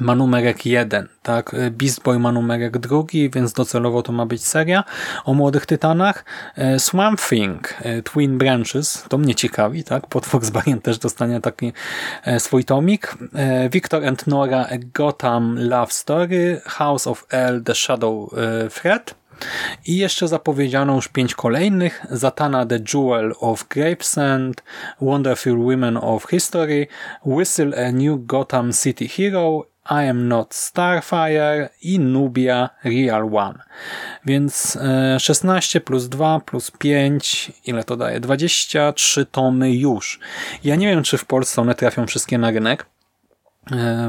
ma 0.00 0.14
numerek 0.14 0.66
jeden, 0.66 1.08
tak? 1.22 1.56
Beast 1.70 2.02
Boy 2.02 2.18
ma 2.18 2.32
numerek 2.32 2.78
drugi, 2.78 3.30
więc 3.30 3.52
docelowo 3.52 4.02
to 4.02 4.12
ma 4.12 4.26
być 4.26 4.44
seria 4.44 4.84
o 5.24 5.34
młodych 5.34 5.66
tytanach. 5.66 6.24
E, 6.56 6.78
Swamp 6.78 7.20
Thing, 7.28 7.74
e, 7.82 8.02
Twin 8.02 8.38
Branches, 8.38 9.04
to 9.08 9.18
mnie 9.18 9.34
ciekawi, 9.34 9.84
tak? 9.84 10.06
Pod 10.06 10.26
Foxbarien 10.26 10.80
też 10.80 10.98
dostanie 10.98 11.40
taki 11.40 11.72
swój 12.38 12.64
tomik. 12.64 13.14
Victor 13.70 14.06
and 14.06 14.26
Nora, 14.26 14.66
Gotham 14.94 15.56
Love 15.58 15.92
Story, 15.92 16.60
House 16.66 17.06
of 17.06 17.26
L, 17.30 17.62
The 17.64 17.74
Shadow 17.74 18.30
Thread. 18.74 19.14
I 19.86 19.96
jeszcze 19.96 20.28
zapowiedziano 20.28 20.94
już 20.94 21.08
pięć 21.08 21.34
kolejnych. 21.34 22.06
Zatana 22.10 22.66
The 22.66 22.78
Jewel 22.94 23.34
of 23.40 23.68
Gravesend, 23.68 24.62
Wonderful 25.00 25.58
Women 25.58 25.96
of 25.96 26.26
History, 26.30 26.86
Whistle 27.26 27.86
a 27.86 27.92
New 27.92 28.26
Gotham 28.26 28.72
City 28.72 29.08
Hero, 29.08 29.64
I 29.90 30.08
Am 30.08 30.28
Not 30.28 30.54
Starfire 30.54 31.68
i 31.82 31.98
Nubia 31.98 32.70
Real 32.84 33.34
One. 33.34 33.58
Więc 34.24 34.78
16 35.18 35.78
e, 35.78 35.80
plus 35.80 36.08
2 36.08 36.40
plus 36.40 36.70
5, 36.70 37.52
ile 37.64 37.84
to 37.84 37.96
daje? 37.96 38.20
23 38.20 39.26
tomy 39.26 39.72
już. 39.72 40.20
Ja 40.64 40.76
nie 40.76 40.88
wiem, 40.88 41.02
czy 41.02 41.18
w 41.18 41.24
Polsce 41.24 41.62
one 41.62 41.74
trafią 41.74 42.06
wszystkie 42.06 42.38
na 42.38 42.50
rynek. 42.50 42.86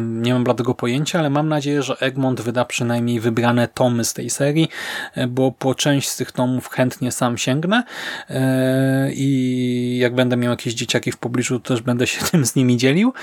Nie 0.01 0.33
mam 0.33 0.43
bladego 0.43 0.73
pojęcia, 0.73 1.19
ale 1.19 1.29
mam 1.29 1.49
nadzieję, 1.49 1.83
że 1.83 1.97
Egmont 1.99 2.41
wyda 2.41 2.65
przynajmniej 2.65 3.19
wybrane 3.19 3.67
tomy 3.67 4.05
z 4.05 4.13
tej 4.13 4.29
serii, 4.29 4.69
e, 5.15 5.27
bo 5.27 5.51
po 5.51 5.75
część 5.75 6.09
z 6.09 6.17
tych 6.17 6.31
tomów 6.31 6.69
chętnie 6.69 7.11
sam 7.11 7.37
sięgnę 7.37 7.83
e, 8.29 9.09
i 9.13 9.97
jak 10.01 10.15
będę 10.15 10.37
miał 10.37 10.51
jakieś 10.51 10.73
dzieciaki 10.73 11.11
w 11.11 11.17
pobliżu, 11.17 11.59
to 11.59 11.73
też 11.73 11.81
będę 11.81 12.07
się 12.07 12.25
tym 12.31 12.45
z 12.45 12.55
nimi 12.55 12.77
dzielił. 12.77 13.13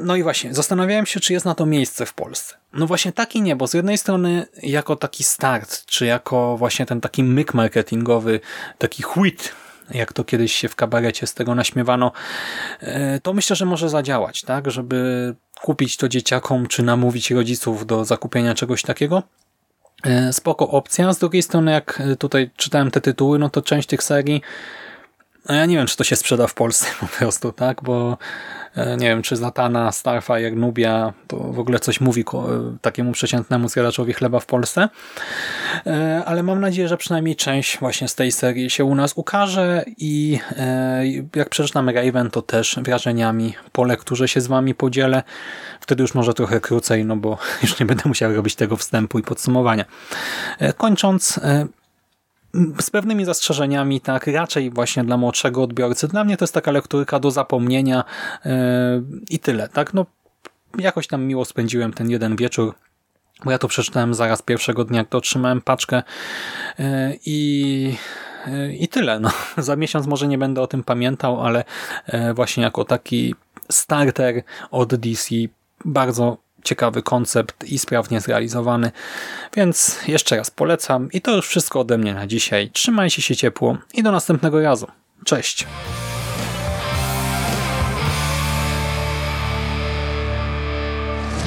No 0.00 0.16
i 0.16 0.22
właśnie, 0.22 0.54
zastanawiałem 0.54 1.06
się, 1.06 1.20
czy 1.20 1.32
jest 1.32 1.46
na 1.46 1.54
to 1.54 1.66
miejsce 1.66 2.06
w 2.06 2.14
Polsce. 2.14 2.54
No 2.72 2.86
właśnie 2.86 3.12
tak 3.12 3.36
i 3.36 3.42
nie, 3.42 3.56
bo 3.56 3.66
z 3.66 3.74
jednej 3.74 3.98
strony 3.98 4.46
jako 4.62 4.96
taki 4.96 5.24
start, 5.24 5.86
czy 5.86 6.06
jako 6.06 6.56
właśnie 6.56 6.86
ten 6.86 7.00
taki 7.00 7.24
myk 7.24 7.54
marketingowy, 7.54 8.40
taki 8.78 9.02
chwyt 9.02 9.52
jak 9.90 10.12
to 10.12 10.24
kiedyś 10.24 10.52
się 10.52 10.68
w 10.68 10.76
kabarecie 10.76 11.26
z 11.26 11.34
tego 11.34 11.54
naśmiewano, 11.54 12.12
e, 12.80 13.20
to 13.20 13.32
myślę, 13.32 13.56
że 13.56 13.66
może 13.66 13.88
zadziałać, 13.88 14.42
tak, 14.42 14.70
żeby 14.70 15.34
kupić 15.62 15.96
to 15.96 16.08
dzieciakom, 16.08 16.66
czy 16.66 16.82
namówić 16.82 17.30
rodziców 17.30 17.86
do 17.86 18.04
zakupienia 18.04 18.54
czegoś 18.54 18.82
takiego. 18.82 19.22
E, 20.04 20.32
spoko 20.32 20.68
opcja. 20.68 21.12
Z 21.12 21.18
drugiej 21.18 21.42
strony, 21.42 21.72
jak 21.72 22.02
tutaj 22.18 22.50
czytałem 22.56 22.90
te 22.90 23.00
tytuły, 23.00 23.38
no 23.38 23.50
to 23.50 23.62
część 23.62 23.88
tych 23.88 24.02
serii 24.02 24.42
no 25.48 25.54
ja 25.54 25.66
nie 25.66 25.76
wiem, 25.76 25.86
czy 25.86 25.96
to 25.96 26.04
się 26.04 26.16
sprzeda 26.16 26.46
w 26.46 26.54
Polsce 26.54 26.86
po 27.00 27.06
prostu, 27.06 27.52
tak, 27.52 27.82
bo 27.82 28.18
E, 28.76 28.96
nie 28.96 29.08
wiem, 29.08 29.22
czy 29.22 29.36
Zatana, 29.36 29.92
Starfire, 29.92 30.50
Nubia, 30.50 31.12
to 31.26 31.36
w 31.36 31.58
ogóle 31.58 31.78
coś 31.78 32.00
mówi 32.00 32.24
takiemu 32.80 33.12
przeciętnemu 33.12 33.68
zjadaczowi 33.68 34.12
chleba 34.12 34.40
w 34.40 34.46
Polsce. 34.46 34.88
E, 35.86 36.22
ale 36.26 36.42
mam 36.42 36.60
nadzieję, 36.60 36.88
że 36.88 36.96
przynajmniej 36.96 37.36
część 37.36 37.78
właśnie 37.78 38.08
z 38.08 38.14
tej 38.14 38.32
serii 38.32 38.70
się 38.70 38.84
u 38.84 38.94
nas 38.94 39.12
ukaże 39.16 39.84
i 39.98 40.38
e, 40.56 41.02
jak 41.36 41.48
przeczytam 41.48 41.88
Raven, 41.88 42.30
to 42.30 42.42
też 42.42 42.78
wrażeniami 42.82 43.54
po 43.72 43.84
lekturze 43.84 44.28
się 44.28 44.40
z 44.40 44.46
wami 44.46 44.74
podzielę. 44.74 45.22
Wtedy 45.80 46.02
już 46.02 46.14
może 46.14 46.34
trochę 46.34 46.60
krócej, 46.60 47.04
no 47.04 47.16
bo 47.16 47.38
już 47.62 47.80
nie 47.80 47.86
będę 47.86 48.02
musiał 48.06 48.34
robić 48.34 48.54
tego 48.54 48.76
wstępu 48.76 49.18
i 49.18 49.22
podsumowania. 49.22 49.84
Kończąc, 50.76 51.40
z 52.80 52.90
pewnymi 52.90 53.24
zastrzeżeniami, 53.24 54.00
tak, 54.00 54.26
raczej 54.26 54.70
właśnie 54.70 55.04
dla 55.04 55.16
młodszego 55.16 55.62
odbiorcy. 55.62 56.08
Dla 56.08 56.24
mnie 56.24 56.36
to 56.36 56.44
jest 56.44 56.54
taka 56.54 56.70
lekturka 56.70 57.20
do 57.20 57.30
zapomnienia 57.30 58.04
yy, 58.44 58.52
i 59.30 59.38
tyle, 59.38 59.68
tak, 59.68 59.94
no 59.94 60.06
jakoś 60.78 61.06
tam 61.06 61.24
miło 61.24 61.44
spędziłem 61.44 61.92
ten 61.92 62.10
jeden 62.10 62.36
wieczór, 62.36 62.74
bo 63.44 63.50
ja 63.50 63.58
to 63.58 63.68
przeczytałem 63.68 64.14
zaraz 64.14 64.42
pierwszego 64.42 64.84
dnia, 64.84 65.04
to 65.04 65.18
otrzymałem 65.18 65.60
paczkę 65.60 66.02
yy, 66.78 66.84
i 67.26 67.96
yy, 68.46 68.74
i 68.74 68.88
tyle. 68.88 69.20
No. 69.20 69.30
Za 69.58 69.76
miesiąc 69.76 70.06
może 70.06 70.28
nie 70.28 70.38
będę 70.38 70.60
o 70.62 70.66
tym 70.66 70.82
pamiętał, 70.84 71.46
ale 71.46 71.64
właśnie 72.34 72.62
jako 72.62 72.84
taki 72.84 73.34
starter 73.70 74.42
od 74.70 74.94
DC 74.94 75.34
bardzo 75.84 76.43
ciekawy 76.64 77.02
koncept 77.02 77.64
i 77.64 77.78
sprawnie 77.78 78.20
zrealizowany. 78.20 78.92
Więc 79.56 79.98
jeszcze 80.08 80.36
raz 80.36 80.50
polecam 80.50 81.08
i 81.12 81.20
to 81.20 81.36
już 81.36 81.48
wszystko 81.48 81.80
ode 81.80 81.98
mnie 81.98 82.14
na 82.14 82.26
dzisiaj. 82.26 82.70
Trzymajcie 82.70 83.22
się 83.22 83.36
ciepło 83.36 83.78
i 83.94 84.02
do 84.02 84.12
następnego 84.12 84.60
razu. 84.62 84.86
Cześć! 85.24 85.66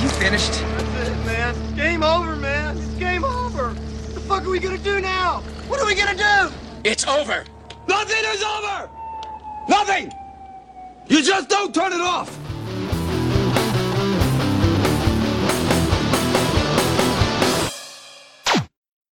You 0.03 0.09
finished? 0.09 0.51
That's 0.51 1.09
it, 1.09 1.25
man. 1.25 1.55
Game 1.75 2.03
over, 2.03 2.35
man. 2.35 2.77
It's 2.77 2.99
game 2.99 3.25
over. 3.25 3.73
What 3.73 4.13
the 4.13 4.19
fuck 4.19 4.43
are 4.43 4.49
we 4.49 4.59
gonna 4.59 4.77
do 4.77 5.01
now? 5.01 5.41
What 5.69 5.81
are 5.81 5.85
we 5.85 5.95
gonna 5.95 6.15
do? 6.15 6.53
It's 6.83 7.07
over. 7.07 7.43
Nothing 7.87 8.23
is 8.35 8.43
over. 8.43 8.89
Nothing. 9.69 10.11
You 11.09 11.23
just 11.23 11.49
don't 11.49 11.73
turn 11.73 11.93
it 11.93 12.01
off. 12.01 12.29